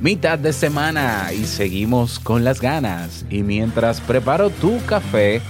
Mitad 0.00 0.38
de 0.38 0.52
semana 0.52 1.32
y 1.32 1.44
seguimos 1.44 2.20
con 2.20 2.44
las 2.44 2.60
ganas. 2.60 3.24
Y 3.30 3.42
mientras 3.42 4.00
preparo 4.00 4.48
tu 4.48 4.78
café, 4.86 5.42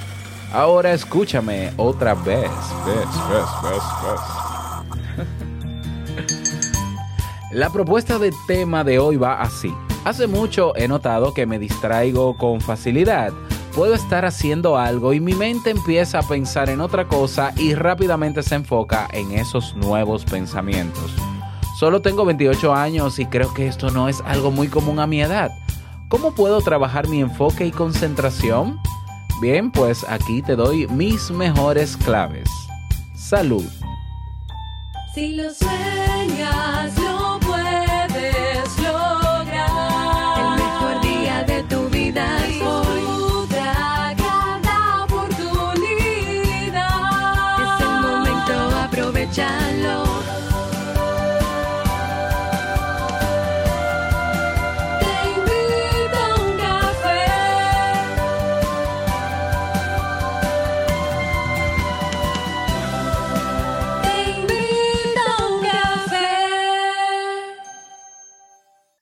ahora 0.52 0.94
escúchame 0.94 1.70
otra 1.76 2.14
vez. 2.14 2.50
La 7.52 7.70
propuesta 7.70 8.18
de 8.18 8.32
tema 8.46 8.84
de 8.84 8.98
hoy 8.98 9.16
va 9.16 9.42
así. 9.42 9.74
Hace 10.06 10.26
mucho 10.26 10.74
he 10.76 10.88
notado 10.88 11.34
que 11.34 11.44
me 11.44 11.58
distraigo 11.58 12.34
con 12.38 12.62
facilidad. 12.62 13.34
Puedo 13.74 13.94
estar 13.94 14.24
haciendo 14.24 14.78
algo 14.78 15.12
y 15.12 15.20
mi 15.20 15.34
mente 15.34 15.68
empieza 15.68 16.20
a 16.20 16.22
pensar 16.22 16.70
en 16.70 16.80
otra 16.80 17.06
cosa 17.06 17.52
y 17.58 17.74
rápidamente 17.74 18.42
se 18.42 18.54
enfoca 18.54 19.08
en 19.12 19.32
esos 19.32 19.76
nuevos 19.76 20.24
pensamientos. 20.24 21.12
Solo 21.78 22.02
tengo 22.02 22.24
28 22.24 22.74
años 22.74 23.20
y 23.20 23.26
creo 23.26 23.54
que 23.54 23.68
esto 23.68 23.90
no 23.92 24.08
es 24.08 24.20
algo 24.22 24.50
muy 24.50 24.66
común 24.66 24.98
a 24.98 25.06
mi 25.06 25.22
edad. 25.22 25.52
¿Cómo 26.08 26.34
puedo 26.34 26.60
trabajar 26.60 27.06
mi 27.06 27.20
enfoque 27.20 27.66
y 27.66 27.70
concentración? 27.70 28.80
Bien, 29.40 29.70
pues 29.70 30.04
aquí 30.08 30.42
te 30.42 30.56
doy 30.56 30.88
mis 30.88 31.30
mejores 31.30 31.96
claves. 31.96 32.50
Salud. 33.14 33.64
Si 35.14 35.36
lo 35.36 35.54
sueñas, 35.54 36.98
lo 36.98 37.38
puedes 37.46 38.78
lograr. 38.78 40.38
El 40.40 40.50
mejor 40.64 41.00
día 41.00 41.44
de 41.44 41.62
tu 41.62 41.88
vida 41.90 42.44
es 42.44 42.60
hoy. 42.60 43.46
Cada 44.16 45.04
oportunidad. 45.04 46.82
Es 47.62 47.80
el 47.80 48.00
momento, 48.00 48.76
aprovechalo. 48.78 49.67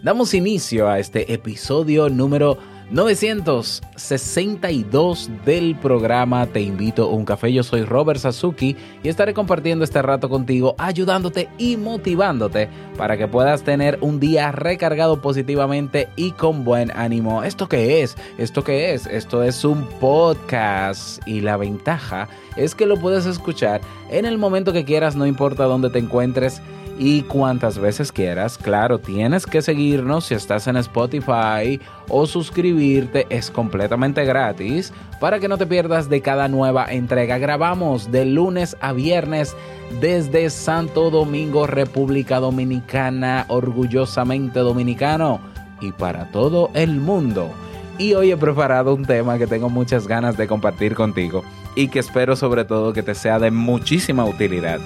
Damos 0.00 0.32
inicio 0.32 0.88
a 0.88 1.00
este 1.00 1.32
episodio 1.32 2.08
número 2.08 2.56
962 2.92 5.28
del 5.44 5.74
programa 5.74 6.46
Te 6.46 6.60
invito 6.60 7.02
a 7.02 7.12
un 7.12 7.24
café. 7.24 7.52
Yo 7.52 7.64
soy 7.64 7.82
Robert 7.82 8.20
Sasuki 8.20 8.76
y 9.02 9.08
estaré 9.08 9.34
compartiendo 9.34 9.84
este 9.84 10.00
rato 10.00 10.28
contigo, 10.28 10.76
ayudándote 10.78 11.48
y 11.58 11.76
motivándote 11.76 12.68
para 12.96 13.16
que 13.16 13.26
puedas 13.26 13.64
tener 13.64 13.98
un 14.00 14.20
día 14.20 14.52
recargado 14.52 15.20
positivamente 15.20 16.08
y 16.14 16.30
con 16.30 16.62
buen 16.62 16.92
ánimo. 16.92 17.42
¿Esto 17.42 17.68
qué 17.68 18.02
es? 18.02 18.16
¿Esto 18.38 18.62
qué 18.62 18.94
es? 18.94 19.04
Esto 19.06 19.42
es 19.42 19.64
un 19.64 19.82
podcast 20.00 21.26
y 21.26 21.40
la 21.40 21.56
ventaja 21.56 22.28
es 22.56 22.76
que 22.76 22.86
lo 22.86 23.00
puedes 23.00 23.26
escuchar 23.26 23.80
en 24.10 24.26
el 24.26 24.38
momento 24.38 24.72
que 24.72 24.84
quieras, 24.84 25.16
no 25.16 25.26
importa 25.26 25.64
dónde 25.64 25.90
te 25.90 25.98
encuentres 25.98 26.62
y 26.98 27.22
cuantas 27.22 27.78
veces 27.78 28.10
quieras. 28.12 28.58
Claro, 28.58 28.98
tienes 28.98 29.46
que 29.46 29.62
seguirnos 29.62 30.26
si 30.26 30.34
estás 30.34 30.66
en 30.66 30.76
Spotify 30.76 31.80
o 32.08 32.26
suscribirte, 32.26 33.26
es 33.30 33.50
completamente 33.50 34.24
gratis 34.24 34.92
para 35.20 35.38
que 35.38 35.48
no 35.48 35.56
te 35.56 35.66
pierdas 35.66 36.08
de 36.08 36.20
cada 36.20 36.48
nueva 36.48 36.86
entrega. 36.92 37.38
Grabamos 37.38 38.10
de 38.10 38.24
lunes 38.24 38.76
a 38.80 38.92
viernes 38.92 39.56
desde 40.00 40.50
Santo 40.50 41.10
Domingo, 41.10 41.66
República 41.66 42.40
Dominicana, 42.40 43.46
orgullosamente 43.48 44.58
dominicano 44.60 45.40
y 45.80 45.92
para 45.92 46.30
todo 46.30 46.70
el 46.74 47.00
mundo. 47.00 47.50
Y 47.98 48.14
hoy 48.14 48.30
he 48.30 48.36
preparado 48.36 48.94
un 48.94 49.04
tema 49.04 49.38
que 49.38 49.46
tengo 49.46 49.68
muchas 49.68 50.06
ganas 50.06 50.36
de 50.36 50.46
compartir 50.46 50.94
contigo 50.94 51.42
y 51.74 51.88
que 51.88 51.98
espero 51.98 52.36
sobre 52.36 52.64
todo 52.64 52.92
que 52.92 53.02
te 53.02 53.14
sea 53.14 53.38
de 53.38 53.50
muchísima 53.50 54.24
utilidad. 54.24 54.78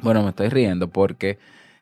Bueno, 0.00 0.22
me 0.22 0.30
estoy 0.30 0.48
riendo 0.48 0.88
porque 0.90 1.38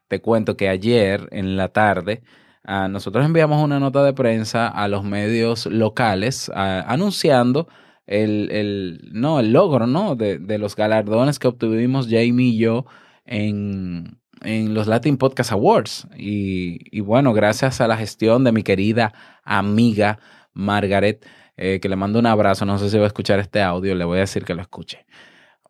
te 0.08 0.20
cuento 0.20 0.56
que 0.56 0.68
ayer 0.68 1.28
en 1.32 1.56
la 1.56 1.68
tarde 1.68 2.22
ah, 2.64 2.88
nosotros 2.88 3.24
enviamos 3.24 3.62
una 3.62 3.78
nota 3.78 4.02
de 4.04 4.14
prensa 4.14 4.68
a 4.68 4.88
los 4.88 5.04
medios 5.04 5.66
locales 5.66 6.50
ah, 6.54 6.84
anunciando 6.86 7.68
el, 8.06 8.50
el, 8.52 9.10
no, 9.12 9.40
el 9.40 9.52
logro 9.52 9.86
¿no? 9.86 10.14
de, 10.16 10.38
de 10.38 10.58
los 10.58 10.76
galardones 10.76 11.38
que 11.38 11.48
obtuvimos 11.48 12.06
Jamie 12.08 12.48
y 12.48 12.58
yo 12.58 12.86
en, 13.26 14.18
en 14.42 14.74
los 14.74 14.86
Latin 14.86 15.18
Podcast 15.18 15.52
Awards. 15.52 16.08
Y, 16.16 16.78
y 16.96 17.00
bueno, 17.00 17.32
gracias 17.32 17.80
a 17.80 17.88
la 17.88 17.96
gestión 17.96 18.44
de 18.44 18.52
mi 18.52 18.62
querida 18.62 19.12
amiga 19.44 20.20
Margaret, 20.54 21.26
eh, 21.56 21.80
que 21.80 21.88
le 21.88 21.96
mando 21.96 22.18
un 22.18 22.26
abrazo, 22.26 22.64
no 22.64 22.78
sé 22.78 22.88
si 22.90 22.96
va 22.96 23.04
a 23.04 23.08
escuchar 23.08 23.40
este 23.40 23.60
audio, 23.60 23.94
le 23.94 24.04
voy 24.04 24.18
a 24.18 24.20
decir 24.20 24.44
que 24.44 24.54
lo 24.54 24.62
escuche 24.62 25.04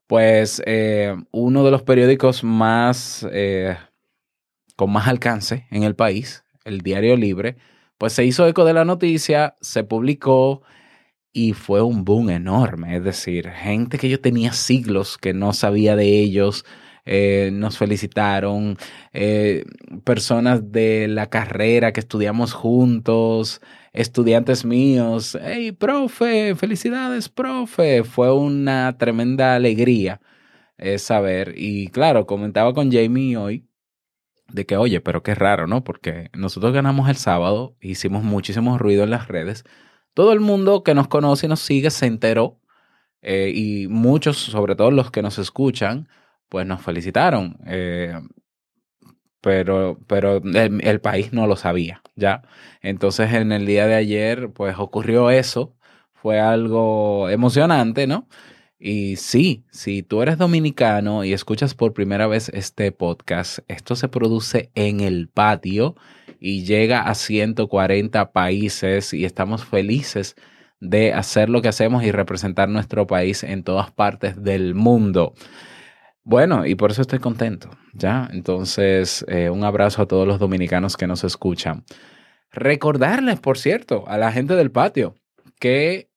pues 0.07 0.63
eh, 0.67 1.17
uno 1.33 1.65
de 1.65 1.71
los 1.71 1.83
periódicos 1.83 2.45
más 2.45 3.27
eh, 3.33 3.77
con 4.77 4.93
más 4.93 5.09
alcance 5.09 5.67
en 5.71 5.83
el 5.83 5.97
país, 5.97 6.45
el 6.65 6.81
Diario 6.81 7.17
Libre, 7.17 7.57
pues 7.99 8.13
se 8.13 8.25
hizo 8.25 8.47
eco 8.47 8.65
de 8.65 8.75
la 8.75 8.85
noticia, 8.85 9.57
se 9.61 9.85
publicó 9.85 10.63
y 11.33 11.55
fue 11.55 11.83
un 11.83 12.05
boom 12.05 12.31
enorme. 12.31 12.97
Es 12.97 13.05
decir, 13.05 13.49
gente 13.51 13.99
que 13.99 14.09
yo 14.09 14.21
tenía 14.21 14.53
siglos 14.53 15.19
que 15.19 15.35
no 15.35 15.53
sabía 15.53 15.97
de 15.97 16.21
ellos, 16.21 16.65
eh, 17.07 17.51
nos 17.53 17.79
felicitaron, 17.79 18.77
eh, 19.13 19.65
personas 20.05 20.73
de 20.73 21.07
la 21.07 21.31
carrera 21.31 21.93
que 21.93 22.01
estudiamos 22.01 22.53
juntos, 22.53 23.61
estudiantes 23.93 24.65
míos, 24.65 25.39
hey, 25.41 25.71
profe, 25.73 26.57
felicidades, 26.57 27.29
profe. 27.29 28.03
Fue 28.05 28.35
una 28.35 28.99
tremenda 28.99 29.55
alegría 29.55 30.21
eh, 30.79 30.99
saber. 30.99 31.55
Y 31.57 31.89
claro, 31.89 32.27
comentaba 32.27 32.75
con 32.75 32.91
Jamie 32.93 33.37
hoy 33.37 33.69
de 34.53 34.67
que, 34.67 34.77
oye, 34.77 35.01
pero 35.01 35.23
qué 35.23 35.35
raro, 35.35 35.67
¿no? 35.69 35.85
Porque 35.85 36.31
nosotros 36.35 36.73
ganamos 36.73 37.09
el 37.09 37.17
sábado, 37.17 37.77
hicimos 37.81 38.25
muchísimo 38.25 38.79
ruido 38.79 39.05
en 39.05 39.11
las 39.11 39.29
redes. 39.29 39.65
Todo 40.15 40.33
el 40.33 40.41
mundo 40.41 40.83
que 40.85 40.95
nos 40.95 41.09
conoce 41.09 41.47
y 41.47 41.49
nos 41.51 41.61
sigue 41.61 41.91
se 41.91 42.07
enteró. 42.07 42.61
y 43.23 43.89
muchos, 43.89 44.37
sobre 44.39 44.77
todo 44.77 44.91
los 44.91 45.11
que 45.11 45.23
nos 45.23 45.39
escuchan, 45.39 46.09
pues 46.49 46.67
nos 46.67 46.83
felicitaron. 46.83 47.59
eh, 47.67 48.21
pero, 49.41 50.01
pero 50.09 50.39
el, 50.39 50.81
el 50.85 51.01
país 51.01 51.33
no 51.33 51.47
lo 51.47 51.57
sabía, 51.57 52.03
¿ya? 52.17 52.43
Entonces 52.83 53.33
en 53.33 53.53
el 53.53 53.65
día 53.67 53.87
de 53.87 53.95
ayer, 53.95 54.51
pues 54.53 54.77
ocurrió 54.79 55.31
eso. 55.31 55.77
Fue 56.15 56.41
algo 56.41 57.29
emocionante, 57.31 58.07
¿no? 58.09 58.29
Y 58.79 59.17
sí, 59.17 59.65
si 59.71 60.03
tú 60.03 60.21
eres 60.23 60.37
dominicano 60.39 61.25
y 61.25 61.33
escuchas 61.33 61.75
por 61.75 61.93
primera 61.95 62.27
vez 62.27 62.49
este 62.51 62.93
podcast, 62.93 63.61
esto 63.69 63.97
se 63.97 64.09
produce 64.09 64.71
en 64.75 65.01
el 65.01 65.29
patio 65.29 65.95
y 66.41 66.65
llega 66.65 67.03
a 67.03 67.15
140 67.15 68.33
países 68.33 69.15
y 69.15 69.25
estamos 69.25 69.65
felices 69.65 70.35
de 70.81 71.13
hacer 71.15 71.49
lo 71.49 71.63
que 71.63 71.69
hacemos 71.69 72.05
y 72.05 72.13
representar 72.13 72.69
nuestro 72.69 73.07
país 73.07 73.45
en 73.45 73.63
todas 73.63 73.91
partes 73.93 74.43
del 74.43 74.75
mundo. 74.75 75.35
Bueno, 76.29 76.67
y 76.67 76.75
por 76.75 76.91
eso 76.91 77.03
estoy 77.03 77.21
contento, 77.21 77.71
¿ya? 77.93 78.29
Entonces, 78.33 79.25
eh, 79.29 79.49
un 79.49 79.63
abrazo 79.63 80.03
a 80.03 80.07
todos 80.07 80.27
los 80.27 80.41
dominicanos 80.41 80.97
que 80.97 81.07
nos 81.07 81.23
escuchan. 81.23 81.85
Recordarles, 82.51 83.39
por 83.39 83.59
cierto, 83.59 84.03
a 84.09 84.19
la 84.19 84.33
gente 84.33 84.57
del 84.57 84.73
patio 84.73 85.15
que 85.61 86.11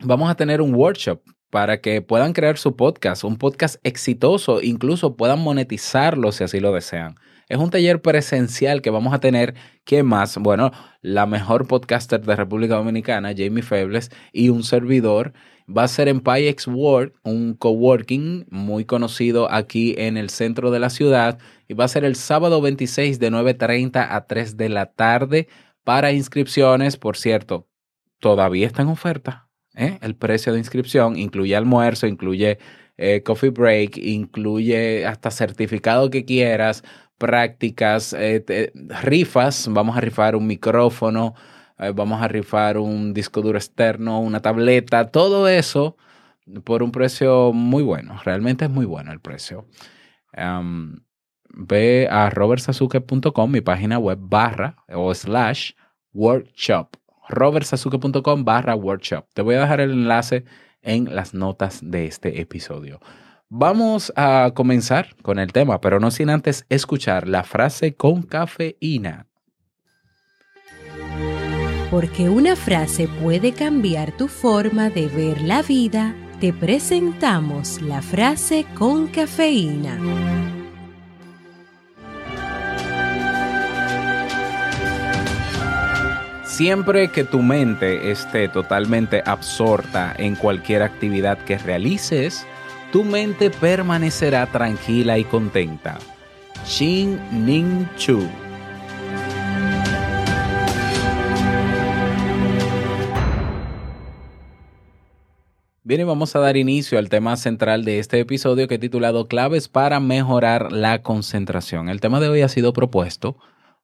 vamos 0.00 0.28
a 0.28 0.34
tener 0.34 0.60
un 0.60 0.74
workshop 0.74 1.20
para 1.50 1.80
que 1.80 2.02
puedan 2.02 2.32
crear 2.32 2.58
su 2.58 2.74
podcast, 2.74 3.22
un 3.22 3.36
podcast 3.36 3.76
exitoso, 3.84 4.60
incluso 4.60 5.16
puedan 5.16 5.38
monetizarlo 5.38 6.32
si 6.32 6.42
así 6.42 6.58
lo 6.58 6.72
desean. 6.72 7.14
Es 7.48 7.58
un 7.58 7.70
taller 7.70 8.02
presencial 8.02 8.82
que 8.82 8.90
vamos 8.90 9.14
a 9.14 9.20
tener. 9.20 9.54
¿Quién 9.84 10.04
más? 10.04 10.36
Bueno, 10.38 10.72
la 11.00 11.26
mejor 11.26 11.68
podcaster 11.68 12.20
de 12.20 12.34
República 12.34 12.74
Dominicana, 12.74 13.34
Jamie 13.36 13.62
Febles, 13.62 14.10
y 14.32 14.48
un 14.48 14.64
servidor. 14.64 15.32
Va 15.68 15.84
a 15.84 15.88
ser 15.88 16.08
en 16.08 16.20
PyX 16.20 16.66
World, 16.68 17.12
un 17.24 17.54
coworking 17.54 18.46
muy 18.48 18.86
conocido 18.86 19.52
aquí 19.52 19.94
en 19.98 20.16
el 20.16 20.30
centro 20.30 20.70
de 20.70 20.78
la 20.78 20.88
ciudad. 20.88 21.38
Y 21.68 21.74
va 21.74 21.84
a 21.84 21.88
ser 21.88 22.04
el 22.04 22.16
sábado 22.16 22.62
26 22.62 23.18
de 23.18 23.30
9.30 23.30 24.06
a 24.10 24.26
3 24.26 24.56
de 24.56 24.68
la 24.70 24.86
tarde 24.86 25.48
para 25.84 26.12
inscripciones. 26.12 26.96
Por 26.96 27.16
cierto, 27.16 27.68
todavía 28.18 28.66
está 28.66 28.82
en 28.82 28.88
oferta. 28.88 29.48
¿eh? 29.74 29.98
El 30.00 30.16
precio 30.16 30.52
de 30.52 30.58
inscripción 30.58 31.18
incluye 31.18 31.54
almuerzo, 31.54 32.06
incluye 32.06 32.58
eh, 32.96 33.22
coffee 33.22 33.50
break, 33.50 33.98
incluye 33.98 35.06
hasta 35.06 35.30
certificado 35.30 36.08
que 36.08 36.24
quieras, 36.24 36.82
prácticas, 37.18 38.14
eh, 38.18 38.72
rifas. 39.02 39.68
Vamos 39.70 39.96
a 39.96 40.00
rifar 40.00 40.34
un 40.34 40.46
micrófono, 40.46 41.34
vamos 41.94 42.20
a 42.22 42.28
rifar 42.28 42.78
un 42.78 43.14
disco 43.14 43.40
duro 43.40 43.58
externo, 43.58 44.20
una 44.20 44.40
tableta, 44.40 45.10
todo 45.10 45.48
eso 45.48 45.96
por 46.64 46.82
un 46.82 46.92
precio 46.92 47.52
muy 47.52 47.82
bueno. 47.82 48.18
Realmente 48.24 48.64
es 48.64 48.70
muy 48.70 48.86
bueno 48.86 49.12
el 49.12 49.20
precio. 49.20 49.66
Ve 51.50 52.08
a 52.10 52.30
robertsazuke.com, 52.30 53.50
mi 53.50 53.60
página 53.60 53.98
web, 53.98 54.18
barra 54.20 54.76
o 54.88 55.14
slash 55.14 55.72
workshop. 56.12 56.96
robertsazuke.com 57.28 58.44
barra 58.44 58.74
workshop. 58.74 59.26
Te 59.34 59.42
voy 59.42 59.56
a 59.56 59.60
dejar 59.60 59.80
el 59.80 59.92
enlace 59.92 60.44
en 60.82 61.14
las 61.14 61.34
notas 61.34 61.80
de 61.82 62.06
este 62.06 62.40
episodio. 62.40 63.00
Vamos 63.50 64.12
a 64.14 64.52
comenzar 64.54 65.16
con 65.22 65.38
el 65.38 65.52
tema, 65.52 65.80
pero 65.80 66.00
no 66.00 66.10
sin 66.10 66.30
antes 66.30 66.66
escuchar 66.68 67.26
la 67.26 67.44
frase 67.44 67.96
con 67.96 68.22
cafeína. 68.22 69.27
Porque 71.90 72.28
una 72.28 72.54
frase 72.54 73.08
puede 73.08 73.52
cambiar 73.52 74.12
tu 74.12 74.28
forma 74.28 74.90
de 74.90 75.06
ver 75.06 75.40
la 75.40 75.62
vida, 75.62 76.14
te 76.38 76.52
presentamos 76.52 77.80
la 77.80 78.02
frase 78.02 78.66
con 78.74 79.06
cafeína. 79.06 79.98
Siempre 86.44 87.08
que 87.08 87.24
tu 87.24 87.40
mente 87.40 88.10
esté 88.10 88.48
totalmente 88.48 89.22
absorta 89.24 90.14
en 90.18 90.34
cualquier 90.34 90.82
actividad 90.82 91.38
que 91.38 91.56
realices, 91.56 92.46
tu 92.92 93.02
mente 93.02 93.48
permanecerá 93.48 94.44
tranquila 94.46 95.16
y 95.18 95.24
contenta. 95.24 95.98
Shin 96.66 97.18
Ning 97.46 97.86
Chu. 97.96 98.28
Bien, 105.88 106.02
y 106.02 106.04
vamos 106.04 106.36
a 106.36 106.40
dar 106.40 106.58
inicio 106.58 106.98
al 106.98 107.08
tema 107.08 107.34
central 107.36 107.82
de 107.82 107.98
este 107.98 108.20
episodio 108.20 108.68
que 108.68 108.74
he 108.74 108.78
titulado 108.78 109.26
Claves 109.26 109.68
para 109.68 110.00
mejorar 110.00 110.70
la 110.70 111.00
concentración. 111.00 111.88
El 111.88 112.02
tema 112.02 112.20
de 112.20 112.28
hoy 112.28 112.42
ha 112.42 112.48
sido 112.50 112.74
propuesto 112.74 113.38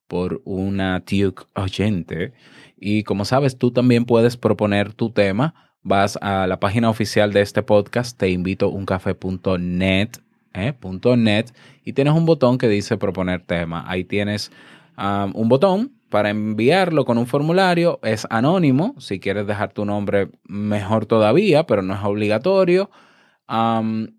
por 0.07 0.39
una 0.45 0.99
Duke 0.99 1.45
oyente 1.55 2.33
y 2.77 3.01
como 3.01 3.25
sabes, 3.25 3.57
tú 3.57 3.71
también 3.71 4.05
puedes 4.05 4.37
proponer 4.37 4.93
tu 4.93 5.09
tema. 5.09 5.55
Vas 5.81 6.19
a 6.21 6.45
la 6.45 6.59
página 6.59 6.91
oficial 6.91 7.33
de 7.33 7.41
este 7.41 7.63
podcast, 7.63 8.15
te 8.15 8.29
invito 8.29 8.69
uncafe.net, 8.69 10.09
eh, 10.53 10.73
.net, 11.17 11.45
y 11.83 11.93
tienes 11.93 12.13
un 12.13 12.27
botón 12.27 12.59
que 12.59 12.69
dice 12.69 12.97
proponer 12.97 13.41
tema. 13.41 13.83
Ahí 13.87 14.03
tienes 14.03 14.51
um, 14.95 15.31
un 15.33 15.49
botón 15.49 15.95
para 16.15 16.29
enviarlo 16.29 17.03
con 17.03 17.17
un 17.17 17.27
formulario. 17.27 17.99
Es 18.01 18.25
anónimo. 18.29 18.95
Si 18.99 19.19
quieres 19.19 19.47
dejar 19.47 19.73
tu 19.73 19.83
nombre, 19.83 20.29
mejor 20.45 21.05
todavía, 21.05 21.65
pero 21.65 21.81
no 21.81 21.93
es 21.93 21.99
obligatorio. 22.05 22.89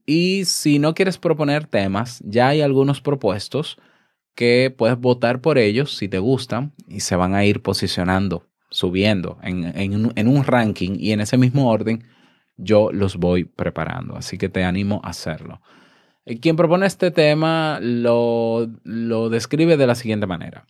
Y 0.05 0.45
si 0.45 0.79
no 0.79 0.93
quieres 0.93 1.17
proponer 1.17 1.67
temas, 1.67 2.23
ya 2.23 2.49
hay 2.49 2.61
algunos 2.61 3.01
propuestos 3.01 3.79
que 4.35 4.71
puedes 4.77 4.99
votar 4.99 5.41
por 5.41 5.57
ellos 5.57 5.97
si 5.97 6.07
te 6.07 6.19
gustan 6.19 6.75
y 6.87 7.01
se 7.01 7.17
van 7.17 7.35
a 7.35 7.47
ir 7.47 7.63
posicionando, 7.63 8.47
subiendo 8.69 9.39
en, 9.43 9.65
en, 9.65 10.13
en 10.15 10.29
un 10.29 10.45
ranking 10.45 10.99
y 10.99 11.13
en 11.13 11.23
ese 11.23 11.39
mismo 11.39 11.71
orden 11.71 12.05
yo 12.59 12.93
los 12.93 13.17
voy 13.17 13.45
preparando. 13.45 14.17
Así 14.19 14.37
que 14.37 14.51
te 14.51 14.65
animo 14.65 15.01
a 15.03 15.09
hacerlo. 15.09 15.63
Eh, 16.27 16.41
Quien 16.41 16.57
propone 16.57 16.85
este 16.85 17.11
tema 17.11 17.79
lo, 17.81 18.69
lo 18.85 19.31
describe 19.31 19.79
de 19.79 19.87
la 19.87 19.95
siguiente 19.95 20.27
manera. 20.27 20.67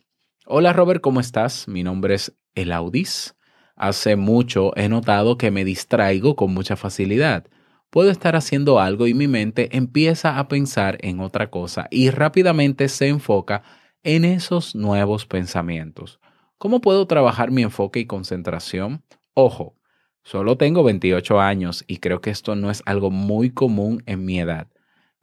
Hola 0.49 0.71
Robert, 0.71 1.01
¿cómo 1.01 1.19
estás? 1.19 1.67
Mi 1.67 1.83
nombre 1.83 2.15
es 2.15 2.33
Elaudis. 2.55 3.35
Hace 3.75 4.15
mucho 4.15 4.71
he 4.77 4.87
notado 4.87 5.37
que 5.37 5.51
me 5.51 5.65
distraigo 5.65 6.37
con 6.37 6.53
mucha 6.53 6.77
facilidad. 6.77 7.47
Puedo 7.89 8.09
estar 8.11 8.37
haciendo 8.37 8.79
algo 8.79 9.07
y 9.07 9.13
mi 9.13 9.27
mente 9.27 9.75
empieza 9.75 10.39
a 10.39 10.47
pensar 10.47 10.99
en 11.01 11.19
otra 11.19 11.49
cosa 11.49 11.89
y 11.91 12.11
rápidamente 12.11 12.87
se 12.87 13.09
enfoca 13.09 13.61
en 14.03 14.23
esos 14.23 14.73
nuevos 14.73 15.25
pensamientos. 15.25 16.21
¿Cómo 16.57 16.79
puedo 16.79 17.05
trabajar 17.07 17.51
mi 17.51 17.63
enfoque 17.63 17.99
y 17.99 18.05
concentración? 18.05 19.03
Ojo, 19.33 19.75
solo 20.23 20.55
tengo 20.55 20.81
28 20.81 21.41
años 21.41 21.83
y 21.87 21.97
creo 21.97 22.21
que 22.21 22.29
esto 22.29 22.55
no 22.55 22.71
es 22.71 22.83
algo 22.85 23.11
muy 23.11 23.49
común 23.49 24.01
en 24.05 24.23
mi 24.23 24.39
edad. 24.39 24.69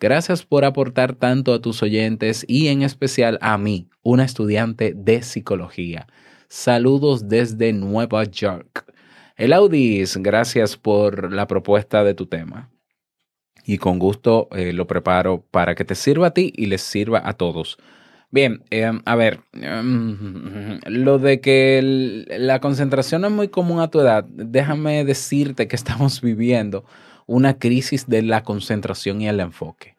Gracias 0.00 0.44
por 0.44 0.64
aportar 0.64 1.14
tanto 1.14 1.54
a 1.54 1.60
tus 1.60 1.82
oyentes 1.82 2.44
y 2.48 2.68
en 2.68 2.82
especial 2.82 3.38
a 3.40 3.56
mí, 3.58 3.88
una 4.02 4.24
estudiante 4.24 4.92
de 4.94 5.22
psicología. 5.22 6.06
Saludos 6.48 7.28
desde 7.28 7.72
Nueva 7.72 8.24
York. 8.24 8.92
El 9.36 9.52
Audis, 9.52 10.16
gracias 10.16 10.76
por 10.76 11.32
la 11.32 11.46
propuesta 11.46 12.04
de 12.04 12.14
tu 12.14 12.26
tema. 12.26 12.70
Y 13.64 13.78
con 13.78 13.98
gusto 13.98 14.48
eh, 14.52 14.72
lo 14.72 14.86
preparo 14.86 15.44
para 15.50 15.74
que 15.74 15.84
te 15.84 15.94
sirva 15.94 16.28
a 16.28 16.34
ti 16.34 16.52
y 16.54 16.66
les 16.66 16.82
sirva 16.82 17.22
a 17.24 17.32
todos. 17.34 17.78
Bien, 18.30 18.64
eh, 18.70 18.90
a 19.04 19.14
ver, 19.14 19.40
um, 19.52 20.80
lo 20.86 21.18
de 21.20 21.40
que 21.40 22.24
la 22.36 22.60
concentración 22.60 23.24
es 23.24 23.30
muy 23.30 23.46
común 23.46 23.78
a 23.80 23.90
tu 23.90 24.00
edad, 24.00 24.24
déjame 24.24 25.04
decirte 25.04 25.68
que 25.68 25.76
estamos 25.76 26.20
viviendo 26.20 26.84
una 27.26 27.58
crisis 27.58 28.06
de 28.08 28.22
la 28.22 28.42
concentración 28.42 29.20
y 29.20 29.28
el 29.28 29.40
enfoque. 29.40 29.96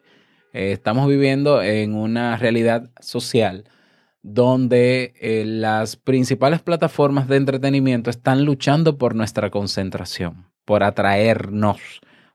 Eh, 0.52 0.72
estamos 0.72 1.08
viviendo 1.08 1.62
en 1.62 1.94
una 1.94 2.36
realidad 2.36 2.90
social 3.00 3.64
donde 4.22 5.14
eh, 5.20 5.44
las 5.46 5.96
principales 5.96 6.60
plataformas 6.60 7.28
de 7.28 7.36
entretenimiento 7.36 8.10
están 8.10 8.44
luchando 8.44 8.98
por 8.98 9.14
nuestra 9.14 9.50
concentración, 9.50 10.46
por 10.64 10.82
atraernos, 10.82 11.78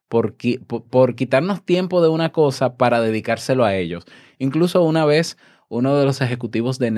por, 0.08 0.38
qui- 0.38 0.66
por- 0.66 0.84
por 0.86 1.16
quitarnos 1.16 1.66
tiempo 1.66 2.02
de 2.02 2.10
una 2.10 2.32
cosa 2.32 2.78
para 2.78 3.02
dedicárselo 3.02 3.66
a 3.66 3.76
ellos. 3.76 4.06
Incluso 4.40 4.84
una 4.84 5.06
vez 5.06 5.38
uno 5.68 5.98
de 5.98 6.06
los 6.06 6.22
ejecutivos 6.22 6.80
de 6.80 6.92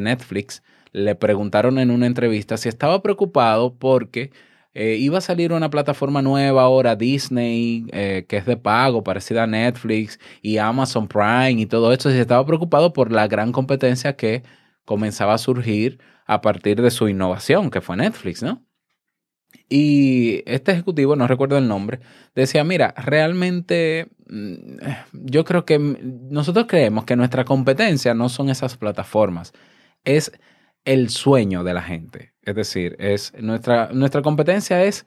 Netflix 0.00 0.62
le 0.92 1.14
preguntaron 1.14 1.78
en 1.78 1.90
una 1.90 2.06
entrevista 2.06 2.56
si 2.56 2.68
estaba 2.68 3.02
preocupado 3.02 3.74
porque 3.74 4.30
eh, 4.78 4.96
iba 4.96 5.16
a 5.16 5.22
salir 5.22 5.54
una 5.54 5.70
plataforma 5.70 6.20
nueva 6.20 6.62
ahora, 6.62 6.96
Disney, 6.96 7.86
eh, 7.92 8.26
que 8.28 8.36
es 8.36 8.44
de 8.44 8.58
pago, 8.58 9.02
parecida 9.02 9.44
a 9.44 9.46
Netflix, 9.46 10.20
y 10.42 10.58
Amazon 10.58 11.08
Prime 11.08 11.52
y 11.52 11.64
todo 11.64 11.94
esto, 11.94 12.10
si 12.10 12.18
estaba 12.18 12.44
preocupado 12.44 12.92
por 12.92 13.10
la 13.10 13.26
gran 13.26 13.52
competencia 13.52 14.16
que 14.16 14.42
comenzaba 14.84 15.32
a 15.32 15.38
surgir 15.38 15.98
a 16.26 16.42
partir 16.42 16.82
de 16.82 16.90
su 16.90 17.08
innovación, 17.08 17.70
que 17.70 17.80
fue 17.80 17.96
Netflix, 17.96 18.42
¿no? 18.42 18.66
Y 19.70 20.42
este 20.44 20.72
ejecutivo, 20.72 21.16
no 21.16 21.26
recuerdo 21.26 21.56
el 21.56 21.68
nombre, 21.68 22.00
decía, 22.34 22.62
mira, 22.62 22.92
realmente 22.98 24.08
mm, 24.28 24.76
yo 25.12 25.46
creo 25.46 25.64
que 25.64 25.78
nosotros 25.78 26.66
creemos 26.68 27.06
que 27.06 27.16
nuestra 27.16 27.46
competencia 27.46 28.12
no 28.12 28.28
son 28.28 28.50
esas 28.50 28.76
plataformas, 28.76 29.54
es 30.04 30.32
el 30.84 31.08
sueño 31.08 31.64
de 31.64 31.72
la 31.72 31.82
gente. 31.82 32.35
Es 32.46 32.54
decir, 32.54 32.96
es 33.00 33.34
nuestra, 33.38 33.90
nuestra 33.92 34.22
competencia 34.22 34.84
es 34.84 35.04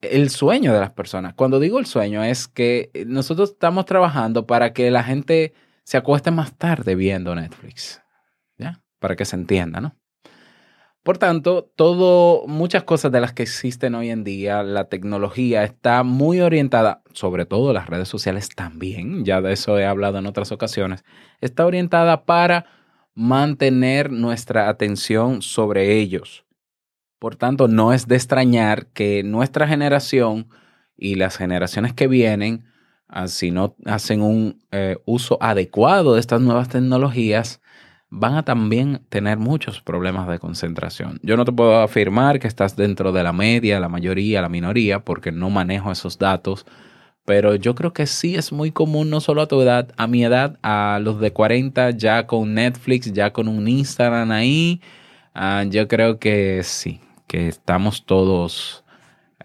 el 0.00 0.30
sueño 0.30 0.72
de 0.72 0.80
las 0.80 0.90
personas. 0.90 1.34
Cuando 1.34 1.60
digo 1.60 1.78
el 1.78 1.86
sueño 1.86 2.24
es 2.24 2.48
que 2.48 2.90
nosotros 3.06 3.50
estamos 3.50 3.84
trabajando 3.84 4.46
para 4.46 4.72
que 4.72 4.90
la 4.90 5.04
gente 5.04 5.52
se 5.84 5.98
acueste 5.98 6.30
más 6.30 6.56
tarde 6.56 6.94
viendo 6.94 7.34
Netflix. 7.34 8.00
¿Ya? 8.56 8.80
Para 8.98 9.14
que 9.14 9.26
se 9.26 9.36
entienda, 9.36 9.80
¿no? 9.80 9.94
Por 11.02 11.18
tanto, 11.18 11.70
todo, 11.76 12.46
muchas 12.46 12.84
cosas 12.84 13.10
de 13.10 13.20
las 13.20 13.32
que 13.32 13.42
existen 13.42 13.96
hoy 13.96 14.10
en 14.10 14.22
día, 14.22 14.62
la 14.62 14.84
tecnología 14.84 15.64
está 15.64 16.04
muy 16.04 16.40
orientada, 16.40 17.02
sobre 17.12 17.44
todo 17.44 17.72
las 17.72 17.88
redes 17.88 18.06
sociales 18.08 18.48
también, 18.48 19.24
ya 19.24 19.40
de 19.40 19.52
eso 19.52 19.76
he 19.80 19.84
hablado 19.84 20.18
en 20.18 20.26
otras 20.26 20.52
ocasiones, 20.52 21.04
está 21.40 21.66
orientada 21.66 22.24
para 22.24 22.66
mantener 23.14 24.10
nuestra 24.10 24.68
atención 24.68 25.42
sobre 25.42 25.98
ellos. 25.98 26.44
Por 27.18 27.36
tanto, 27.36 27.68
no 27.68 27.92
es 27.92 28.08
de 28.08 28.16
extrañar 28.16 28.86
que 28.86 29.22
nuestra 29.22 29.68
generación 29.68 30.48
y 30.96 31.14
las 31.14 31.36
generaciones 31.36 31.92
que 31.92 32.08
vienen, 32.08 32.64
ah, 33.08 33.28
si 33.28 33.50
no 33.50 33.76
hacen 33.84 34.22
un 34.22 34.64
eh, 34.70 34.96
uso 35.04 35.38
adecuado 35.40 36.14
de 36.14 36.20
estas 36.20 36.40
nuevas 36.40 36.68
tecnologías, 36.68 37.60
van 38.14 38.34
a 38.34 38.44
también 38.44 39.06
tener 39.08 39.38
muchos 39.38 39.80
problemas 39.80 40.28
de 40.28 40.38
concentración. 40.38 41.18
Yo 41.22 41.36
no 41.36 41.44
te 41.46 41.52
puedo 41.52 41.80
afirmar 41.80 42.40
que 42.40 42.46
estás 42.46 42.76
dentro 42.76 43.10
de 43.10 43.22
la 43.22 43.32
media, 43.32 43.80
la 43.80 43.88
mayoría, 43.88 44.42
la 44.42 44.50
minoría, 44.50 45.00
porque 45.00 45.32
no 45.32 45.48
manejo 45.48 45.90
esos 45.90 46.18
datos, 46.18 46.66
pero 47.24 47.54
yo 47.54 47.74
creo 47.74 47.92
que 47.92 48.06
sí 48.06 48.34
es 48.34 48.52
muy 48.52 48.72
común, 48.72 49.10
no 49.10 49.20
solo 49.20 49.42
a 49.42 49.48
tu 49.48 49.60
edad, 49.60 49.92
a 49.96 50.06
mi 50.06 50.24
edad, 50.24 50.58
a 50.62 50.98
los 51.02 51.20
de 51.20 51.32
40, 51.32 51.90
ya 51.90 52.26
con 52.26 52.54
Netflix, 52.54 53.12
ya 53.12 53.32
con 53.32 53.48
un 53.48 53.68
Instagram 53.68 54.30
ahí, 54.32 54.80
ah, 55.34 55.64
yo 55.68 55.86
creo 55.88 56.18
que 56.18 56.62
sí, 56.64 57.00
que 57.26 57.48
estamos 57.48 58.04
todos 58.04 58.84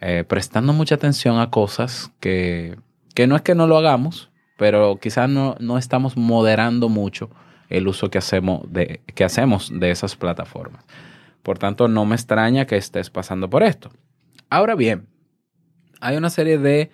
eh, 0.02 0.24
prestando 0.28 0.74
mucha 0.74 0.96
atención 0.96 1.40
a 1.40 1.50
cosas 1.50 2.12
que, 2.20 2.78
que 3.14 3.28
no 3.28 3.36
es 3.36 3.42
que 3.42 3.56
no 3.56 3.68
lo 3.68 3.78
hagamos, 3.78 4.30
pero 4.58 4.98
quizás 5.00 5.30
no, 5.30 5.56
no 5.60 5.78
estamos 5.78 6.18
moderando 6.18 6.90
mucho 6.90 7.30
el 7.70 7.88
uso 7.88 8.10
que 8.10 8.18
hacemos, 8.18 8.62
de, 8.72 9.02
que 9.14 9.24
hacemos 9.24 9.72
de 9.74 9.92
esas 9.92 10.16
plataformas. 10.16 10.84
Por 11.44 11.60
tanto, 11.60 11.88
no 11.88 12.06
me 12.06 12.16
extraña 12.16 12.66
que 12.66 12.78
estés 12.78 13.10
pasando 13.10 13.50
por 13.50 13.64
esto. 13.64 13.90
Ahora 14.50 14.76
bien, 14.76 15.08
hay 16.00 16.18
una 16.18 16.30
serie 16.30 16.58
de 16.58 16.92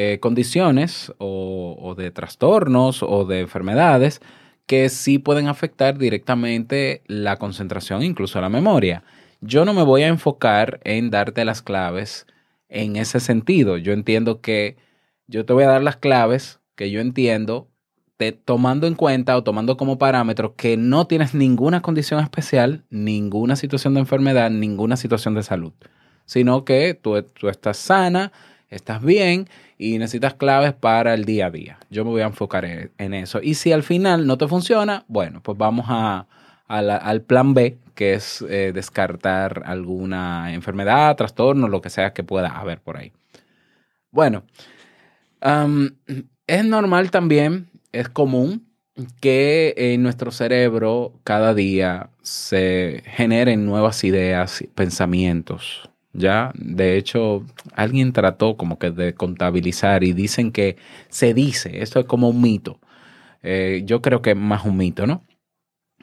eh, 0.00 0.20
condiciones 0.20 1.12
o, 1.18 1.96
de 1.98 2.12
trastornos 2.12 3.02
o 3.02 3.24
de 3.24 3.40
enfermedades 3.40 4.20
que 4.66 4.90
sí 4.90 5.18
pueden 5.18 5.48
afectar 5.48 5.98
directamente 5.98 7.02
la 7.08 7.36
concentración, 7.36 8.04
incluso 8.04 8.40
la 8.40 8.48
memoria. 8.48 9.02
Yo 9.40 9.64
no 9.64 9.74
me 9.74 9.82
voy 9.82 10.04
a 10.04 10.06
enfocar 10.06 10.78
en 10.84 11.10
darte 11.10 11.44
las 11.44 11.62
claves 11.62 12.28
en 12.68 12.94
ese 12.94 13.18
sentido. 13.18 13.76
Yo 13.76 13.92
entiendo 13.92 14.40
que 14.40 14.76
yo 15.26 15.44
te 15.44 15.52
voy 15.52 15.64
a 15.64 15.68
dar 15.70 15.82
las 15.82 15.96
claves 15.96 16.60
que 16.76 16.92
yo 16.92 17.00
entiendo 17.00 17.66
tomando 18.44 18.86
en 18.86 18.94
cuenta 18.94 19.36
o 19.36 19.42
tomando 19.42 19.76
como 19.76 19.98
parámetro 19.98 20.54
que 20.54 20.76
no 20.76 21.08
tienes 21.08 21.34
ninguna 21.34 21.82
condición 21.82 22.20
especial, 22.20 22.84
ninguna 22.88 23.56
situación 23.56 23.94
de 23.94 24.00
enfermedad, 24.00 24.48
ninguna 24.48 24.96
situación 24.96 25.34
de 25.34 25.42
salud, 25.42 25.72
sino 26.24 26.64
que 26.64 26.94
tú 26.94 27.16
estás 27.48 27.78
sana, 27.78 28.30
estás 28.70 29.02
bien 29.02 29.48
y 29.78 29.98
necesitas 29.98 30.34
claves 30.34 30.74
para 30.74 31.14
el 31.14 31.24
día 31.24 31.46
a 31.46 31.50
día. 31.50 31.78
Yo 31.88 32.04
me 32.04 32.10
voy 32.10 32.22
a 32.22 32.26
enfocar 32.26 32.64
en, 32.64 33.14
eso. 33.14 33.40
Y 33.40 33.54
si 33.54 33.72
al 33.72 33.84
final 33.84 34.26
no 34.26 34.36
te 34.36 34.48
funciona, 34.48 35.04
bueno, 35.06 35.40
pues 35.42 35.56
vamos 35.56 35.86
a, 35.88 36.26
al 36.66 37.22
plan 37.22 37.54
B, 37.54 37.78
que 37.94 38.14
es 38.14 38.44
eh, 38.48 38.72
descartar 38.74 39.62
alguna 39.64 40.52
enfermedad, 40.52 41.16
trastorno, 41.16 41.68
lo 41.68 41.80
que 41.80 41.90
sea 41.90 42.12
que 42.12 42.24
pueda 42.24 42.48
haber 42.48 42.80
por 42.80 42.96
ahí. 42.96 43.12
Bueno, 44.10 44.42
es 46.46 46.64
normal 46.64 47.10
también, 47.10 47.68
es 47.92 48.08
común 48.08 48.66
que 49.20 49.74
en 49.76 50.02
nuestro 50.02 50.32
cerebro 50.32 51.12
cada 51.22 51.54
día 51.54 52.10
se 52.22 53.04
generen 53.06 53.64
nuevas 53.64 54.02
ideas, 54.02 54.64
pensamientos. 54.74 55.88
Ya, 56.18 56.52
de 56.54 56.96
hecho, 56.96 57.44
alguien 57.74 58.12
trató 58.12 58.56
como 58.56 58.78
que 58.78 58.90
de 58.90 59.14
contabilizar 59.14 60.04
y 60.04 60.12
dicen 60.12 60.52
que 60.52 60.76
se 61.08 61.32
dice, 61.34 61.82
esto 61.82 62.00
es 62.00 62.06
como 62.06 62.28
un 62.30 62.40
mito. 62.42 62.80
Eh, 63.42 63.82
yo 63.86 64.02
creo 64.02 64.20
que 64.22 64.30
es 64.32 64.36
más 64.36 64.64
un 64.64 64.76
mito, 64.76 65.06
¿no? 65.06 65.24